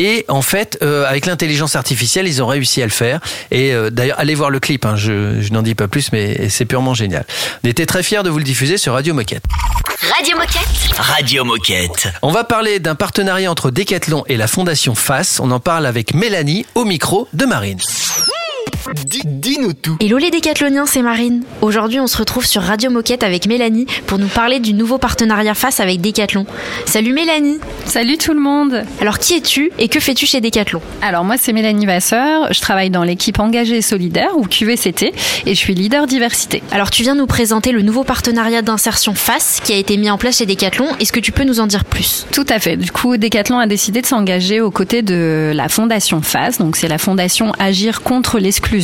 Et 0.00 0.24
en 0.28 0.42
fait, 0.42 0.78
euh, 0.80 1.04
avec 1.08 1.26
l'intelligence 1.26 1.74
artificielle, 1.74 2.28
ils 2.28 2.40
ont 2.40 2.46
réussi 2.46 2.80
à 2.80 2.84
le 2.84 2.92
faire. 2.92 3.18
Et 3.50 3.72
euh, 3.74 3.90
d'ailleurs, 3.90 4.20
allez 4.20 4.36
voir 4.36 4.48
le 4.48 4.60
clip. 4.60 4.86
hein. 4.86 4.94
je, 4.94 5.40
je 5.40 5.52
n'en 5.52 5.60
dis 5.62 5.74
pas 5.74 5.88
plus, 5.88 6.12
mais 6.12 6.48
c'est 6.48 6.66
purement 6.66 6.94
génial. 6.94 7.24
On 7.64 7.68
était 7.68 7.84
très 7.84 8.04
fiers 8.04 8.22
de 8.22 8.30
vous 8.30 8.38
le 8.38 8.44
diffuser 8.44 8.78
sur 8.78 8.92
Radio 8.92 9.12
Moquette. 9.12 9.42
Radio 10.16 10.36
Moquette. 10.36 10.96
Radio 10.98 11.44
Moquette. 11.44 12.08
On 12.22 12.30
va 12.30 12.44
parler 12.44 12.78
d'un 12.78 12.94
partenariat 12.94 13.50
entre 13.50 13.72
Decathlon 13.72 14.22
et 14.28 14.36
la 14.36 14.46
Fondation 14.46 14.94
FAS. 14.94 15.40
On 15.40 15.50
en 15.50 15.58
parle 15.58 15.84
avec 15.84 16.14
Mélanie 16.14 16.64
au 16.76 16.84
micro 16.84 17.26
de 17.32 17.44
Marine. 17.44 17.80
Dis-nous 18.94 19.74
tout. 19.74 19.96
Hello 20.00 20.16
les 20.16 20.30
décathloniens, 20.30 20.86
c'est 20.86 21.02
Marine. 21.02 21.42
Aujourd'hui, 21.60 22.00
on 22.00 22.06
se 22.06 22.16
retrouve 22.16 22.46
sur 22.46 22.62
Radio 22.62 22.90
Moquette 22.90 23.22
avec 23.22 23.46
Mélanie 23.46 23.86
pour 24.06 24.18
nous 24.18 24.28
parler 24.28 24.60
du 24.60 24.72
nouveau 24.72 24.96
partenariat 24.96 25.54
face 25.54 25.80
avec 25.80 26.00
Decathlon. 26.00 26.46
Salut 26.86 27.12
Mélanie. 27.12 27.58
Salut 27.84 28.16
tout 28.16 28.32
le 28.32 28.40
monde. 28.40 28.84
Alors 29.00 29.18
qui 29.18 29.34
es-tu 29.34 29.70
et 29.78 29.88
que 29.88 30.00
fais-tu 30.00 30.24
chez 30.24 30.40
Decathlon? 30.40 30.80
Alors 31.02 31.24
moi 31.24 31.36
c'est 31.38 31.52
Mélanie 31.52 31.84
Vasseur, 31.84 32.50
je 32.52 32.60
travaille 32.60 32.88
dans 32.88 33.02
l'équipe 33.04 33.38
engagée 33.38 33.78
et 33.78 33.82
solidaire 33.82 34.36
ou 34.38 34.46
QVCT 34.46 35.12
et 35.44 35.54
je 35.54 35.58
suis 35.58 35.74
leader 35.74 36.06
diversité. 36.06 36.62
Alors 36.72 36.90
tu 36.90 37.02
viens 37.02 37.14
nous 37.14 37.26
présenter 37.26 37.72
le 37.72 37.82
nouveau 37.82 38.04
partenariat 38.04 38.62
d'insertion 38.62 39.14
FACE 39.14 39.60
qui 39.62 39.74
a 39.74 39.76
été 39.76 39.98
mis 39.98 40.10
en 40.10 40.16
place 40.16 40.38
chez 40.38 40.46
Decathlon. 40.46 40.86
Est-ce 40.98 41.12
que 41.12 41.20
tu 41.20 41.32
peux 41.32 41.44
nous 41.44 41.60
en 41.60 41.66
dire 41.66 41.84
plus? 41.84 42.26
Tout 42.32 42.46
à 42.48 42.58
fait. 42.58 42.76
Du 42.76 42.90
coup, 42.90 43.18
Decathlon 43.18 43.58
a 43.58 43.66
décidé 43.66 44.00
de 44.00 44.06
s'engager 44.06 44.62
aux 44.62 44.70
côtés 44.70 45.02
de 45.02 45.52
la 45.54 45.68
fondation 45.68 46.22
FACE, 46.22 46.58
donc 46.58 46.76
c'est 46.76 46.88
la 46.88 46.98
fondation 46.98 47.52
Agir 47.58 48.02
contre 48.02 48.38
l'exclusion. 48.38 48.77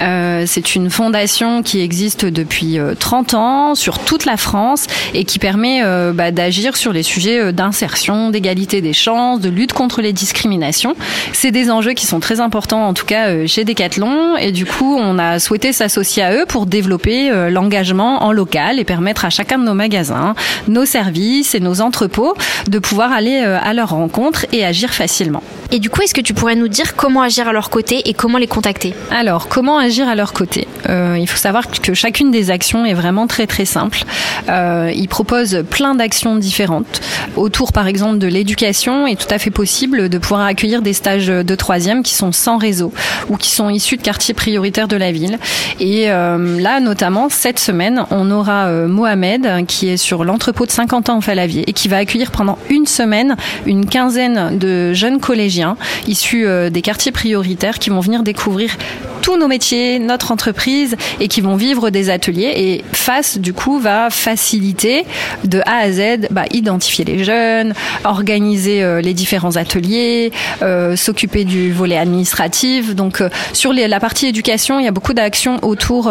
Euh, 0.00 0.44
c'est 0.46 0.74
une 0.74 0.90
fondation 0.90 1.62
qui 1.62 1.80
existe 1.80 2.26
depuis 2.26 2.78
euh, 2.78 2.94
30 2.98 3.34
ans 3.34 3.74
sur 3.74 3.98
toute 3.98 4.24
la 4.24 4.36
France 4.36 4.86
et 5.14 5.24
qui 5.24 5.38
permet 5.38 5.82
euh, 5.82 6.12
bah, 6.12 6.30
d'agir 6.30 6.76
sur 6.76 6.92
les 6.92 7.02
sujets 7.02 7.40
euh, 7.40 7.52
d'insertion, 7.52 8.30
d'égalité 8.30 8.80
des 8.80 8.92
chances, 8.92 9.40
de 9.40 9.48
lutte 9.48 9.72
contre 9.72 10.02
les 10.02 10.12
discriminations. 10.12 10.94
C'est 11.32 11.50
des 11.50 11.70
enjeux 11.70 11.92
qui 11.92 12.06
sont 12.06 12.20
très 12.20 12.40
importants 12.40 12.86
en 12.86 12.94
tout 12.94 13.06
cas 13.06 13.28
euh, 13.28 13.46
chez 13.46 13.64
Decathlon 13.64 14.36
et 14.36 14.52
du 14.52 14.66
coup 14.66 14.96
on 14.96 15.18
a 15.18 15.38
souhaité 15.38 15.72
s'associer 15.72 16.22
à 16.22 16.34
eux 16.34 16.44
pour 16.46 16.66
développer 16.66 17.30
euh, 17.30 17.50
l'engagement 17.50 18.22
en 18.24 18.32
local 18.32 18.78
et 18.78 18.84
permettre 18.84 19.24
à 19.24 19.30
chacun 19.30 19.58
de 19.58 19.64
nos 19.64 19.74
magasins, 19.74 20.34
nos 20.68 20.84
services 20.84 21.54
et 21.54 21.60
nos 21.60 21.80
entrepôts 21.80 22.34
de 22.68 22.78
pouvoir 22.78 23.12
aller 23.12 23.42
euh, 23.44 23.58
à 23.62 23.74
leur 23.74 23.90
rencontre 23.90 24.46
et 24.52 24.64
agir 24.64 24.92
facilement. 24.92 25.42
Et 25.72 25.78
du 25.78 25.90
coup, 25.90 26.02
est-ce 26.02 26.14
que 26.14 26.20
tu 26.20 26.34
pourrais 26.34 26.54
nous 26.54 26.68
dire 26.68 26.94
comment 26.94 27.22
agir 27.22 27.48
à 27.48 27.52
leur 27.52 27.70
côté 27.70 28.08
et 28.08 28.14
comment 28.14 28.38
les 28.38 28.46
contacter? 28.46 28.94
Alors, 29.18 29.48
comment 29.48 29.78
agir 29.78 30.10
à 30.10 30.14
leur 30.14 30.34
côté 30.34 30.68
Euh, 30.90 31.16
Il 31.18 31.26
faut 31.26 31.38
savoir 31.38 31.70
que 31.70 31.94
chacune 31.94 32.30
des 32.30 32.50
actions 32.50 32.84
est 32.84 32.92
vraiment 32.92 33.26
très 33.26 33.46
très 33.46 33.64
simple. 33.64 34.04
Euh, 34.50 34.92
ils 34.94 35.08
proposent 35.08 35.64
plein 35.70 35.94
d'actions 35.94 36.36
différentes. 36.36 37.00
Autour, 37.34 37.72
par 37.72 37.86
exemple, 37.86 38.18
de 38.18 38.26
l'éducation, 38.26 39.06
est 39.06 39.18
tout 39.18 39.34
à 39.34 39.38
fait 39.38 39.50
possible 39.50 40.10
de 40.10 40.18
pouvoir 40.18 40.42
accueillir 40.42 40.82
des 40.82 40.92
stages 40.92 41.28
de 41.28 41.54
troisième 41.54 42.02
qui 42.02 42.14
sont 42.14 42.30
sans 42.30 42.58
réseau 42.58 42.92
ou 43.30 43.38
qui 43.38 43.48
sont 43.48 43.70
issus 43.70 43.96
de 43.96 44.02
quartiers 44.02 44.34
prioritaires 44.34 44.86
de 44.86 44.96
la 44.96 45.12
ville. 45.12 45.38
Et 45.80 46.10
euh, 46.10 46.60
là, 46.60 46.80
notamment, 46.80 47.30
cette 47.30 47.58
semaine, 47.58 48.04
on 48.10 48.30
aura 48.30 48.66
euh, 48.66 48.86
Mohamed 48.86 49.64
qui 49.66 49.88
est 49.88 49.96
sur 49.96 50.24
l'entrepôt 50.24 50.66
de 50.66 50.70
50 50.70 51.08
ans 51.08 51.16
en 51.16 51.20
Falavier 51.22 51.64
et 51.66 51.72
qui 51.72 51.88
va 51.88 51.96
accueillir 51.96 52.32
pendant 52.32 52.58
une 52.68 52.86
semaine 52.86 53.36
une 53.64 53.86
quinzaine 53.86 54.58
de 54.58 54.92
jeunes 54.92 55.20
collégiens 55.20 55.78
issus 56.06 56.46
des 56.70 56.82
quartiers 56.82 57.12
prioritaires 57.12 57.78
qui 57.78 57.88
vont 57.88 58.00
venir 58.00 58.22
découvrir 58.22 58.76
tous 59.22 59.36
nos 59.36 59.48
métiers, 59.48 59.98
notre 59.98 60.32
entreprise 60.32 60.96
et 61.20 61.28
qui 61.28 61.40
vont 61.40 61.56
vivre 61.56 61.90
des 61.90 62.10
ateliers. 62.10 62.52
Et 62.56 62.84
FACE, 62.92 63.38
du 63.38 63.52
coup, 63.52 63.78
va 63.78 64.08
faciliter 64.10 65.04
de 65.44 65.60
A 65.66 65.78
à 65.78 65.90
Z, 65.90 66.28
bah, 66.30 66.44
identifier 66.52 67.04
les 67.04 67.24
jeunes, 67.24 67.74
organiser 68.04 68.82
euh, 68.82 69.00
les 69.00 69.14
différents 69.14 69.56
ateliers, 69.56 70.32
euh, 70.62 70.96
s'occuper 70.96 71.44
du 71.44 71.72
volet 71.72 71.96
administratif. 71.96 72.94
Donc, 72.94 73.20
euh, 73.20 73.28
sur 73.52 73.72
la 73.72 74.00
partie 74.00 74.26
éducation, 74.26 74.78
il 74.78 74.84
y 74.84 74.88
a 74.88 74.92
beaucoup 74.92 75.14
d'actions 75.14 75.58
autour 75.62 76.10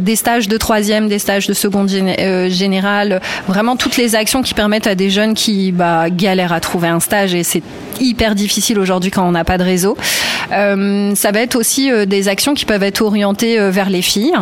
des 0.00 0.16
stages 0.16 0.48
de 0.48 0.56
troisième, 0.56 1.08
des 1.08 1.18
stages 1.18 1.46
de 1.46 1.54
seconde 1.54 1.88
géné- 1.88 2.48
générale, 2.50 3.20
vraiment 3.46 3.76
toutes 3.76 3.96
les 3.96 4.14
actions 4.14 4.42
qui 4.42 4.54
permettent 4.54 4.86
à 4.86 4.94
des 4.94 5.10
jeunes 5.10 5.34
qui 5.34 5.72
bah, 5.72 6.10
galèrent 6.10 6.52
à 6.52 6.60
trouver 6.60 6.88
un 6.88 7.00
stage 7.00 7.34
et 7.34 7.42
c'est 7.42 7.62
hyper 8.00 8.34
difficile 8.34 8.78
aujourd'hui 8.78 9.10
quand 9.10 9.26
on 9.26 9.32
n'a 9.32 9.44
pas 9.44 9.58
de 9.58 9.64
réseau. 9.64 9.96
Ça 10.50 11.32
va 11.32 11.40
être 11.40 11.56
aussi 11.56 11.90
euh, 11.98 12.06
des 12.06 12.28
actions 12.28 12.54
qui 12.54 12.64
peuvent 12.64 12.82
être 12.82 13.02
orientées 13.02 13.58
euh, 13.58 13.70
vers 13.70 13.90
les 13.90 14.02
filles. 14.02 14.34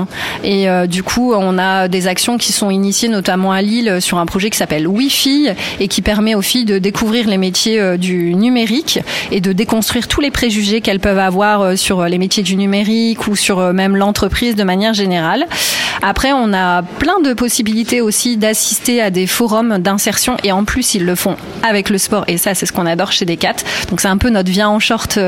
Et 0.44 0.68
euh, 0.68 0.86
du 0.86 1.02
coup, 1.02 1.34
on 1.34 1.59
a 1.59 1.88
des 1.88 2.07
actions 2.07 2.38
qui 2.38 2.52
sont 2.52 2.70
initiées 2.70 3.09
notamment 3.09 3.52
à 3.52 3.62
Lille 3.62 3.98
sur 4.00 4.18
un 4.18 4.26
projet 4.26 4.50
qui 4.50 4.59
s'appelle 4.59 4.86
Wi-Fi 4.86 5.48
et 5.80 5.88
qui 5.88 6.02
permet 6.02 6.34
aux 6.34 6.42
filles 6.42 6.64
de 6.64 6.78
découvrir 6.78 7.28
les 7.28 7.38
métiers 7.38 7.98
du 7.98 8.34
numérique 8.34 9.00
et 9.30 9.40
de 9.40 9.52
déconstruire 9.52 10.09
tous 10.09 10.20
les 10.20 10.30
préjugés 10.30 10.80
qu'elles 10.80 11.00
peuvent 11.00 11.18
avoir 11.18 11.76
sur 11.76 12.04
les 12.04 12.18
métiers 12.18 12.42
du 12.42 12.57
numérique 12.57 13.26
ou 13.26 13.36
sur 13.36 13.72
même 13.72 13.96
l'entreprise 13.96 14.54
de 14.54 14.64
manière 14.64 14.94
générale. 14.94 15.46
Après, 16.02 16.32
on 16.32 16.52
a 16.52 16.82
plein 16.82 17.20
de 17.20 17.32
possibilités 17.32 18.00
aussi 18.00 18.36
d'assister 18.36 19.00
à 19.00 19.11
des 19.11 19.26
forums 19.26 19.78
d'insertion 19.78 20.36
et 20.44 20.52
en 20.52 20.64
plus, 20.64 20.94
ils 20.94 21.04
le 21.04 21.14
font 21.14 21.36
avec 21.62 21.90
le 21.90 21.98
sport 21.98 22.24
et 22.28 22.38
ça, 22.38 22.54
c'est 22.54 22.66
ce 22.66 22.72
qu'on 22.72 22.86
adore 22.86 23.12
chez 23.12 23.24
Decat. 23.24 23.57
Donc, 23.90 24.00
c'est 24.00 24.09
un 24.09 24.18
peu 24.18 24.30
notre 24.30 24.50
vient 24.50 24.68
en 24.68 24.78
short 24.78 25.18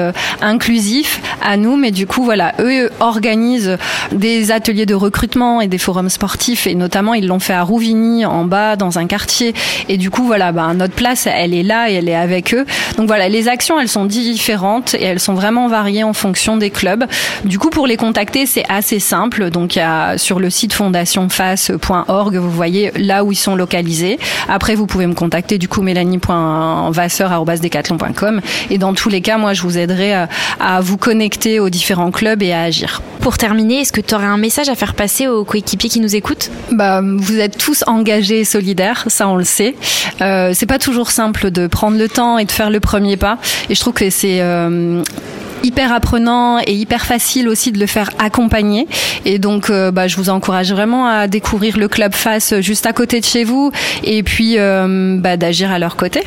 inclusif 0.41 1.21
à 1.43 1.57
nous, 1.57 1.77
mais 1.77 1.91
du 1.91 2.07
coup, 2.07 2.18
voilà, 2.25 2.55
eux 2.61 2.91
organisent 3.01 3.77
des 4.13 4.51
ateliers 4.51 4.87
de 4.87 4.95
recrutement 4.95 5.61
et 5.61 5.69
des 5.69 5.79
forums 5.79 6.09
sportifs 6.09 6.67
et 6.67 6.75
notamment, 6.75 7.15
ils 7.15 7.27
l'ont 7.27 7.39
fait 7.39 7.53
à 7.53 7.63
Rouvigny, 7.63 8.25
en 8.25 8.45
bas, 8.45 8.77
dans 8.77 8.99
un 8.99 9.07
quartier. 9.07 9.55
Et 9.89 9.97
du 9.97 10.11
coup, 10.11 10.25
voilà, 10.25 10.53
ben, 10.53 10.75
notre 10.75 10.95
place, 10.95 11.27
elle 11.27 11.55
est 11.55 11.63
là 11.63 11.91
et 11.91 11.95
elle 11.95 12.09
est 12.09 12.15
avec 12.15 12.55
eux. 12.55 12.65
Donc 12.97 13.07
voilà, 13.07 13.29
les 13.29 13.49
actions, 13.49 13.81
elles 13.81 13.89
sont 13.89 14.05
différentes 14.05 14.95
et 14.95 15.05
elles 15.05 15.21
sont 15.21 15.35
vraiment 15.35 15.69
variées 15.69 16.05
en 16.05 16.13
fonction 16.13 16.57
des 16.57 16.71
clubs. 16.71 17.05
Du 17.45 17.59
coup, 17.59 17.71
pour 17.71 17.87
les 17.87 17.97
contacter, 17.97 18.47
c'est 18.47 18.65
assez 18.69 18.99
simple. 18.99 19.51
Donc, 19.51 19.77
y 19.77 19.81
a 19.81 20.19
sur 20.19 20.41
le 20.41 20.51
site 20.51 20.73
fondationface.org, 20.73 22.37
vous 22.37 22.51
voyez 22.51 22.91
là 22.97 23.25
où 23.25 23.33
ils 23.33 23.37
sont 23.37 23.57
localisés. 23.57 24.19
Après, 24.49 24.75
vous 24.75 24.87
pouvez 24.87 25.07
me 25.07 25.15
contacter 25.15 25.59
du 25.59 25.69
coup 25.69 25.83
mélanie.vasseur.decathlon.com 25.83 28.41
et 28.71 28.79
dans 28.79 28.95
tous 28.95 29.09
les 29.09 29.21
cas, 29.21 29.39
moi, 29.39 29.55
je 29.55 29.63
vous 29.63 29.79
aiderai 29.79 30.15
à, 30.15 30.29
à 30.61 30.81
vous 30.81 30.97
connecter 30.97 31.61
aux 31.61 31.71
différents 31.71 32.08
clubs 32.11 32.43
et 32.43 32.53
à 32.53 32.63
agir. 32.63 33.03
Pour 33.21 33.37
terminer, 33.37 33.81
est-ce 33.81 33.93
que 33.93 34.01
tu 34.01 34.15
aurais 34.15 34.27
un 34.27 34.39
message 34.39 34.69
à 34.69 34.75
faire 34.75 34.95
passer 34.95 35.27
aux 35.27 35.45
coéquipiers 35.45 35.91
qui 35.91 36.01
nous 36.01 36.17
écoutent? 36.17 36.51
Bah, 36.73 37.03
vous 37.03 37.39
êtes 37.39 37.59
tous 37.59 37.85
engagés 37.87 38.41
et 38.41 38.45
solidaires, 38.45 39.05
ça 39.09 39.29
on 39.29 39.37
le 39.37 39.45
sait. 39.45 39.75
Euh, 40.21 40.53
c'est 40.55 40.67
pas 40.67 40.79
toujours 40.79 41.11
simple 41.11 41.51
de 41.51 41.67
prendre 41.67 41.99
le 41.99 42.09
temps 42.09 42.39
et 42.39 42.45
de 42.45 42.53
faire 42.53 42.71
le 42.71 42.81
premier 42.81 43.17
pas. 43.17 43.39
Et 43.69 43.75
je 43.75 43.81
trouve 43.81 43.95
que 43.95 44.11
c'est 44.11 44.41
euh, 44.41 45.03
hyper 45.63 45.93
apprenant 45.93 46.59
et 46.67 46.75
hyper 46.75 47.05
facile 47.05 47.49
aussi 47.49 47.73
de 47.73 47.79
le 47.79 47.87
faire 47.87 48.11
accompagner. 48.19 48.87
Et 49.25 49.39
donc, 49.39 49.71
euh, 49.71 49.91
bah, 49.91 50.09
je 50.09 50.17
vous 50.17 50.31
encourage 50.31 50.73
vraiment 50.73 51.07
à 51.07 51.27
découvrir 51.29 51.77
le 51.77 51.89
club 51.89 52.15
Face 52.15 52.61
juste 52.61 52.87
à 52.87 52.93
côté 52.93 53.21
de 53.21 53.25
chez 53.25 53.45
vous 53.45 53.73
et 54.05 54.23
puis 54.23 54.59
euh, 54.59 55.17
bah, 55.19 55.37
d'agir 55.37 55.71
à 55.71 55.79
leur 55.79 55.97
côté. 55.97 56.23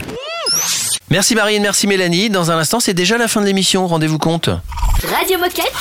Merci 1.11 1.35
Marine, 1.35 1.61
merci 1.61 1.87
Mélanie. 1.87 2.29
Dans 2.29 2.51
un 2.51 2.57
instant, 2.57 2.79
c'est 2.79 2.93
déjà 2.93 3.17
la 3.17 3.27
fin 3.27 3.41
de 3.41 3.45
l'émission, 3.45 3.85
rendez-vous 3.85 4.17
compte. 4.17 4.49
Radio 5.03 5.37
Moquette. 5.37 5.73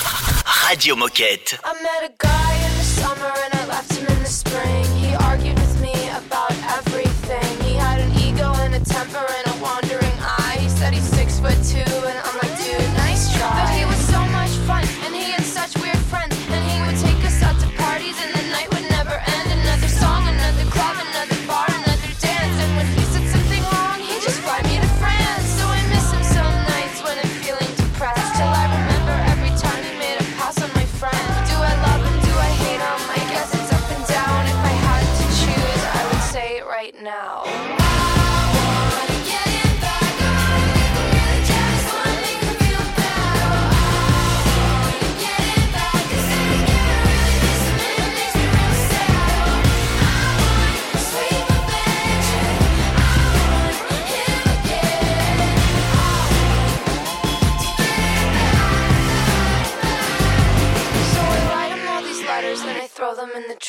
Radio 0.45 0.97
Moquette. 0.97 1.57
I 1.65 1.73
met 1.81 2.05
a 2.05 2.11
guy 2.19 2.57
in 2.67 2.77
the 2.77 2.83
summer 2.83 3.33
and 3.47 3.55
I 3.55 3.65
left 3.69 3.93
him 3.93 4.07
in 4.09 4.25
the 4.25 4.29
spring. 4.29 4.85
He 4.99 5.15
argued 5.31 5.57
with 5.57 5.81
me 5.81 5.95
about 6.19 6.51
everything. 6.81 7.47
He 7.65 7.77
had 7.79 8.01
an 8.01 8.11
ego 8.19 8.53
and 8.65 8.75
a 8.75 8.81
temper 8.81 9.25
and 9.25 9.55
a 9.55 9.63
wandering 9.63 10.19
eye. 10.19 10.59
He 10.59 10.69
said 10.69 10.93
he's 10.93 11.05
six 11.05 11.39
foot 11.39 11.63
two 11.63 12.00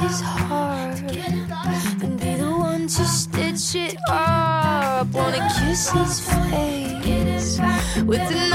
his 0.00 0.20
heart 0.20 1.00
and 2.02 2.20
be 2.20 2.34
the 2.36 2.50
one 2.50 2.86
to 2.86 3.04
stitch 3.04 3.74
it 3.74 3.96
up. 4.08 5.06
Wanna 5.12 5.48
kiss 5.58 5.90
his 5.90 6.20
face 6.20 7.58
with 8.04 8.30
an 8.30 8.52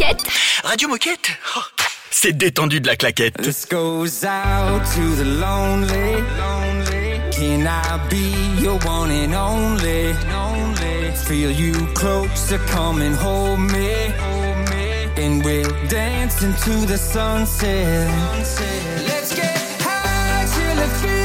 Moquette. 0.00 0.26
Radio 0.64 0.88
Moquette 0.88 1.30
Oh, 1.56 1.60
C'est 2.10 2.32
détendu 2.32 2.80
de 2.80 2.86
la 2.86 2.96
claquette. 2.96 3.34
This 3.42 3.66
goes 3.66 4.24
out 4.24 4.80
to 4.94 5.14
the 5.16 5.24
lonely. 5.24 6.22
Can 7.30 7.66
I 7.66 7.98
be 8.08 8.62
your 8.62 8.78
one 8.86 9.10
and 9.10 9.34
only? 9.34 10.14
Feel 11.26 11.50
you 11.50 11.74
closer, 11.94 12.58
come 12.68 13.02
and 13.02 13.14
hold 13.14 13.60
me. 13.60 14.10
And 15.18 15.44
we'll 15.44 15.70
dance 15.88 16.40
into 16.42 16.86
the 16.86 16.96
sunset. 16.96 18.08
Let's 19.06 19.34
get 19.34 19.82
high 19.82 20.46
till 20.46 20.78
it 20.82 20.90
feels 21.02 21.19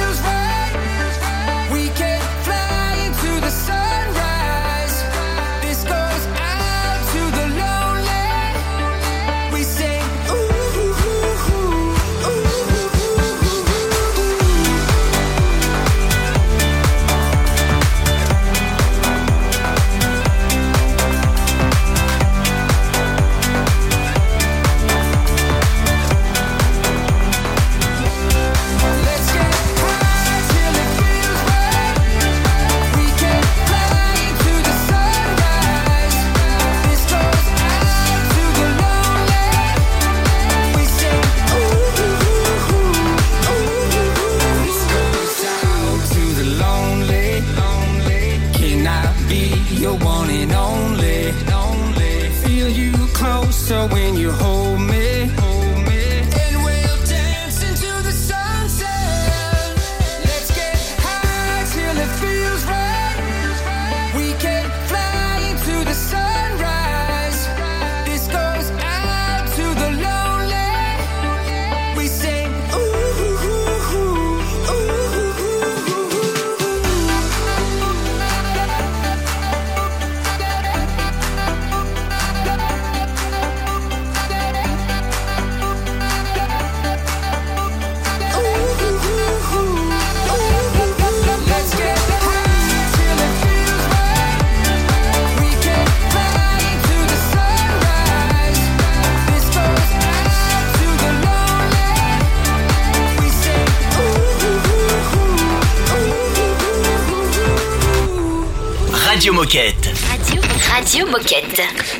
Radio, 110.85 111.07
Moquette. 111.07 111.44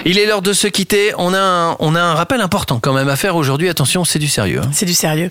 Il 0.06 0.18
est 0.20 0.26
l'heure 0.26 0.41
de 0.41 0.53
se 0.53 0.68
quitter. 0.68 1.14
On 1.18 1.34
a, 1.34 1.39
un, 1.39 1.76
on 1.80 1.95
a 1.95 2.01
un 2.01 2.14
rappel 2.14 2.41
important 2.41 2.80
quand 2.80 2.93
même 2.93 3.10
à 3.10 3.16
faire 3.16 3.36
aujourd'hui. 3.36 3.70
Attention, 3.70 4.03
c'est 4.06 4.20
du 4.20 4.28
sérieux. 4.28 4.62
hein. 4.64 4.70
C'est 4.74 4.86
du 4.86 4.93
sérieux. 4.93 5.30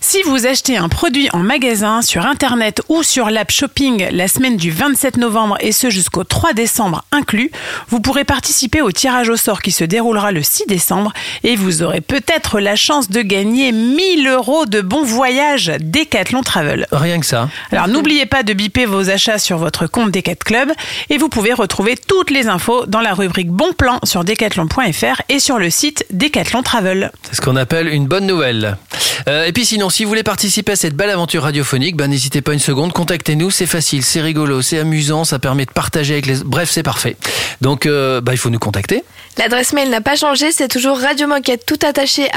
Si 0.00 0.22
vous 0.22 0.46
achetez 0.46 0.76
un 0.76 0.88
produit 0.88 1.28
en 1.32 1.38
magasin, 1.38 2.02
sur 2.02 2.26
Internet 2.26 2.82
ou 2.88 3.02
sur 3.02 3.30
l'app 3.30 3.50
Shopping 3.50 4.08
la 4.10 4.28
semaine 4.28 4.56
du 4.56 4.70
27 4.70 5.16
novembre 5.16 5.56
et 5.60 5.72
ce 5.72 5.90
jusqu'au 5.90 6.24
3 6.24 6.52
décembre 6.52 7.04
inclus, 7.12 7.50
vous 7.88 8.00
pourrez 8.00 8.24
participer 8.24 8.82
au 8.82 8.90
tirage 8.92 9.28
au 9.28 9.36
sort 9.36 9.62
qui 9.62 9.70
se 9.70 9.84
déroulera 9.84 10.32
le 10.32 10.42
6 10.42 10.64
décembre 10.66 11.12
et 11.44 11.56
vous 11.56 11.82
aurez 11.82 12.00
peut-être 12.00 12.60
la 12.60 12.76
chance 12.76 13.08
de 13.10 13.22
gagner 13.22 13.72
1000 13.72 14.26
euros 14.28 14.66
de 14.66 14.80
bons 14.80 15.04
voyages 15.04 15.72
Decathlon 15.80 16.42
Travel. 16.42 16.86
Rien 16.92 17.20
que 17.20 17.26
ça. 17.26 17.48
Alors 17.72 17.88
n'oubliez 17.88 18.26
pas 18.26 18.42
de 18.42 18.52
biper 18.52 18.86
vos 18.86 19.10
achats 19.10 19.38
sur 19.38 19.58
votre 19.58 19.86
compte 19.86 20.10
Decathlon 20.10 20.40
Club 20.44 20.72
et 21.10 21.18
vous 21.18 21.28
pouvez 21.28 21.52
retrouver 21.52 21.96
toutes 21.96 22.30
les 22.30 22.48
infos 22.48 22.86
dans 22.86 23.00
la 23.00 23.12
rubrique 23.14 23.50
Bon 23.60 23.74
plan 23.74 23.98
sur 24.04 24.24
decathlon.fr 24.24 25.20
et 25.28 25.38
sur 25.38 25.58
le 25.58 25.68
site 25.68 26.06
Decathlon 26.10 26.62
Travel. 26.62 27.12
C'est 27.24 27.34
ce 27.34 27.40
qu'on 27.42 27.56
appelle 27.56 27.88
une 27.88 28.06
bonne 28.06 28.26
nouvelle. 28.26 28.78
Euh, 29.28 29.44
et 29.44 29.52
puis 29.52 29.64
sinon, 29.64 29.90
si 29.90 30.04
vous 30.04 30.08
voulez 30.08 30.22
participer 30.22 30.72
à 30.72 30.76
cette 30.76 30.94
belle 30.94 31.10
aventure 31.10 31.42
radiophonique, 31.42 31.96
ben, 31.96 32.08
n'hésitez 32.08 32.40
pas 32.40 32.52
une 32.52 32.58
seconde, 32.58 32.92
contactez-nous, 32.92 33.50
c'est 33.50 33.66
facile, 33.66 34.04
c'est 34.04 34.20
rigolo, 34.20 34.62
c'est 34.62 34.78
amusant, 34.78 35.24
ça 35.24 35.38
permet 35.38 35.66
de 35.66 35.72
partager 35.72 36.14
avec 36.14 36.26
les... 36.26 36.36
Bref, 36.44 36.70
c'est 36.70 36.82
parfait. 36.82 37.16
Donc, 37.60 37.86
euh, 37.86 38.20
bah, 38.20 38.32
il 38.32 38.38
faut 38.38 38.50
nous 38.50 38.58
contacter. 38.58 39.04
L'adresse 39.38 39.72
mail 39.72 39.90
n'a 39.90 40.00
pas 40.00 40.16
changé, 40.16 40.52
c'est 40.52 40.68
toujours 40.68 40.98
radiomoquette 40.98 41.64
tout 41.64 41.78
attaché 41.86 42.28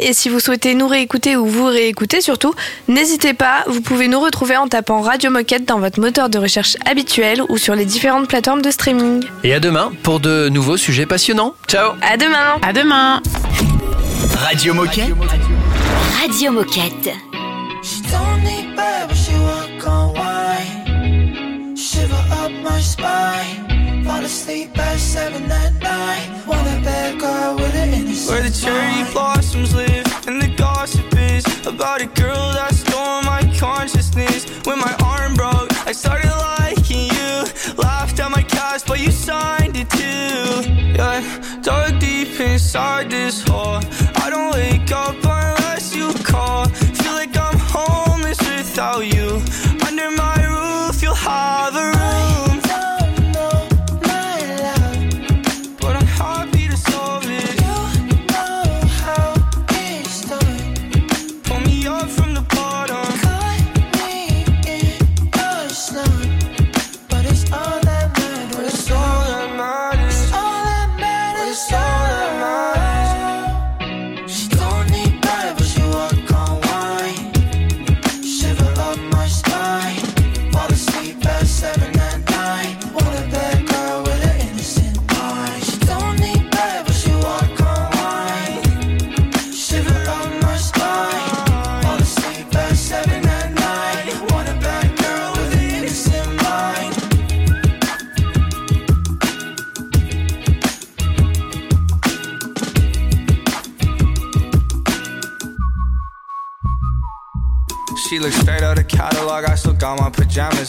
et 0.00 0.12
si 0.14 0.28
vous 0.28 0.40
souhaitez 0.40 0.74
nous 0.74 0.88
réécouter 0.88 1.36
ou 1.36 1.46
vous 1.46 1.66
réécouter 1.66 2.20
surtout, 2.20 2.54
n'hésitez 2.88 3.34
pas, 3.34 3.64
vous 3.66 3.80
pouvez 3.80 4.08
nous 4.08 4.20
retrouver 4.20 4.56
en 4.56 4.68
tapant 4.68 5.00
Radio 5.00 5.30
Moquette 5.30 5.66
dans 5.66 5.78
votre 5.78 6.00
moteur 6.00 6.28
de 6.28 6.38
recherche 6.38 6.76
habituel 6.86 7.42
ou 7.48 7.58
sur 7.58 7.74
les 7.74 7.84
différentes 7.84 8.28
plateformes 8.28 8.62
de 8.62 8.70
streaming. 8.70 9.24
Et 9.44 9.54
à 9.54 9.60
demain 9.60 9.92
pour 10.02 10.20
de 10.20 10.48
nouveaux 10.48 10.76
sujets 10.76 11.06
passionnants. 11.06 11.54
Ciao 11.68 11.92
À 12.02 12.16
demain 12.16 12.58
À 12.62 12.72
demain 12.72 13.22
Radio 14.36 14.74
Moquette. 14.74 15.11
Radio 15.12 15.26
Moquette. 15.26 16.20
Radio 16.20 16.50
Moquette. 16.52 17.84
She 17.84 18.00
don't 18.10 18.42
need 18.42 18.74
bed, 18.74 19.08
but 19.08 19.14
she 19.14 19.34
work 19.34 19.86
on 19.86 20.14
wine. 20.14 21.76
Shiver 21.76 22.24
up 22.30 22.50
my 22.62 22.80
spine. 22.80 24.04
Fall 24.04 24.24
asleep 24.24 24.78
at 24.78 24.98
seven 24.98 25.50
at 25.50 25.74
night. 25.82 26.46
Want 26.46 26.66
a 26.66 26.80
bad 26.82 27.20
girl 27.20 27.56
with 27.56 27.74
an 27.74 27.92
innocent 27.92 28.30
Where 28.30 28.42
the 28.42 28.58
cherry 28.58 29.12
blossoms 29.12 29.74
live 29.74 30.06
and 30.26 30.40
the 30.40 30.54
gossip 30.56 31.14
is 31.14 31.44
about 31.66 32.00
a 32.00 32.06
girl 32.06 32.52
that 32.54 32.74
stole 32.74 33.22
my 33.22 33.42
consciousness. 33.58 34.46
When 34.64 34.78
my 34.78 34.96
arm 35.04 35.34
broke, 35.34 35.70
I 35.86 35.92
started 35.92 36.30
liking 36.30 37.08
you. 37.12 37.44
Laughed 37.76 38.18
at 38.18 38.30
my 38.30 38.42
cast, 38.42 38.86
but 38.86 38.98
you 38.98 39.10
signed 39.10 39.76
it 39.76 39.90
too. 39.90 40.70
Yeah, 40.96 41.60
dug 41.60 41.98
deep 42.00 42.40
inside 42.40 43.10
this 43.10 43.42
hole 43.46 43.80
your 44.92 45.21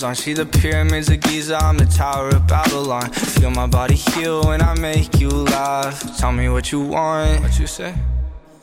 on. 0.03 0.15
See 0.15 0.33
the 0.33 0.45
pyramids 0.45 1.09
of 1.09 1.19
Giza, 1.21 1.57
I'm 1.57 1.77
the 1.77 1.85
Tower 1.85 2.29
of 2.29 2.47
Babylon. 2.47 3.09
Feel 3.11 3.51
my 3.51 3.67
body 3.67 3.95
heal 3.95 4.43
when 4.43 4.61
I 4.61 4.73
make 4.79 5.19
you 5.19 5.29
laugh. 5.29 6.17
Tell 6.17 6.31
me 6.31 6.49
what 6.49 6.71
you 6.71 6.81
want. 6.81 7.41
What 7.41 7.59
you 7.59 7.67
say? 7.67 7.93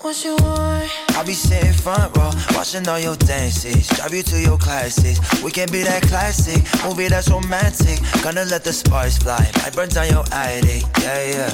What 0.00 0.24
you 0.24 0.36
want? 0.36 0.90
I'll 1.10 1.26
be 1.26 1.32
sitting 1.32 1.72
front 1.72 2.16
row, 2.16 2.30
watching 2.54 2.88
all 2.88 2.98
your 2.98 3.16
dances. 3.16 3.88
Drive 3.88 4.14
you 4.14 4.22
to 4.22 4.40
your 4.40 4.58
classes. 4.58 5.18
We 5.42 5.50
can 5.50 5.70
be 5.70 5.82
that 5.82 6.02
classic 6.02 6.62
movie 6.84 7.08
that's 7.08 7.28
romantic. 7.28 7.98
Gonna 8.22 8.44
let 8.44 8.64
the 8.64 8.72
sparks 8.72 9.18
fly. 9.18 9.50
Might 9.62 9.74
burn 9.74 9.88
down 9.88 10.08
your 10.10 10.24
attic. 10.32 10.84
Yeah, 11.00 11.24
yeah. 11.34 11.50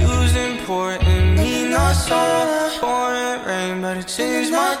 You's 0.00 0.36
important, 0.36 1.38
me 1.38 1.68
not 1.68 1.92
so 1.92 3.15
rain, 3.46 3.80
but 3.80 3.96
it 3.96 4.08
changed 4.08 4.50
my. 4.50 4.76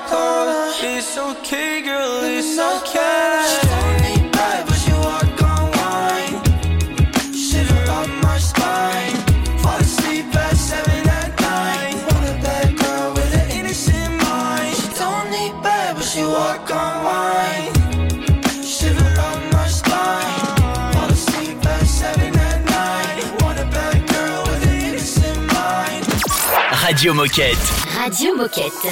It's 0.82 1.16
okay, 1.16 1.82
girl, 1.82 2.24
it's 2.24 2.58
okay. 2.58 3.42
She 3.52 3.66
me 4.02 4.30
but 4.66 4.78
she 4.82 4.92
on 5.50 5.64
wine. 5.78 6.36
Shiver 7.32 7.84
up 7.98 8.08
my 8.22 8.38
spine. 8.38 9.16
Fall 9.62 9.80
asleep 9.80 10.34
at 10.34 10.56
seven 10.56 11.08
at 11.08 11.30
night. 11.40 11.94
Want 12.10 12.26
a 12.32 12.36
bad 12.44 12.76
girl 12.78 13.14
with 13.14 13.32
an 13.34 13.50
innocent 13.58 14.12
mind. 14.22 14.76
She 14.76 14.88
but 15.94 16.02
she 16.02 16.22
on 16.22 17.04
wine. 17.04 17.76
Radio 26.86 27.12
Moquette. 27.12 27.85
Adieu 28.06 28.36
Moquette. 28.36 28.86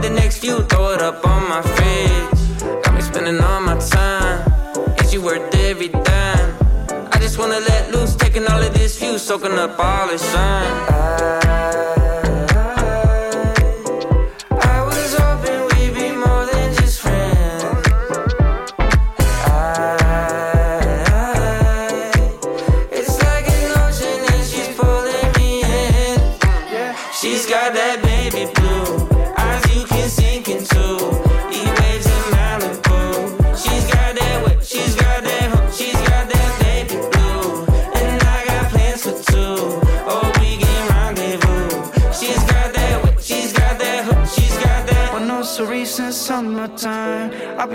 with 0.00 0.08
the 0.08 0.20
next 0.20 0.38
few, 0.38 0.62
throw 0.64 0.92
it 0.92 1.02
up 1.02 1.26
on 1.26 1.48
my 1.48 1.62
fridge. 1.62 2.82
Got 2.82 2.94
me 2.94 3.02
spending 3.02 3.40
all 3.40 3.60
my 3.60 3.76
time. 3.78 4.38
Is 5.00 5.12
you 5.12 5.20
worth 5.22 5.54
every 5.54 5.88
dime? 5.88 6.54
I 7.12 7.18
just 7.20 7.38
wanna 7.38 7.60
let 7.60 7.92
loose, 7.92 8.14
taking 8.16 8.46
all 8.46 8.62
of 8.62 8.72
this 8.72 8.98
view, 8.98 9.18
soaking 9.18 9.58
up 9.58 9.78
all 9.78 10.08
the 10.08 10.18
sun. 10.18 10.66
I 10.90 11.99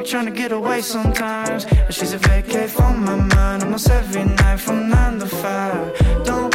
trying 0.06 0.26
to 0.26 0.32
get 0.32 0.52
away 0.52 0.82
sometimes. 0.82 1.66
But 1.66 1.94
she's 1.94 2.14
a 2.14 2.20
vacay 2.20 2.68
from 2.68 3.04
my 3.04 3.16
mind 3.16 3.64
almost 3.64 3.90
every 3.90 4.24
night 4.24 4.60
from 4.60 4.90
9 4.90 5.20
to 5.20 5.26
5. 5.26 6.26
Don't 6.26 6.55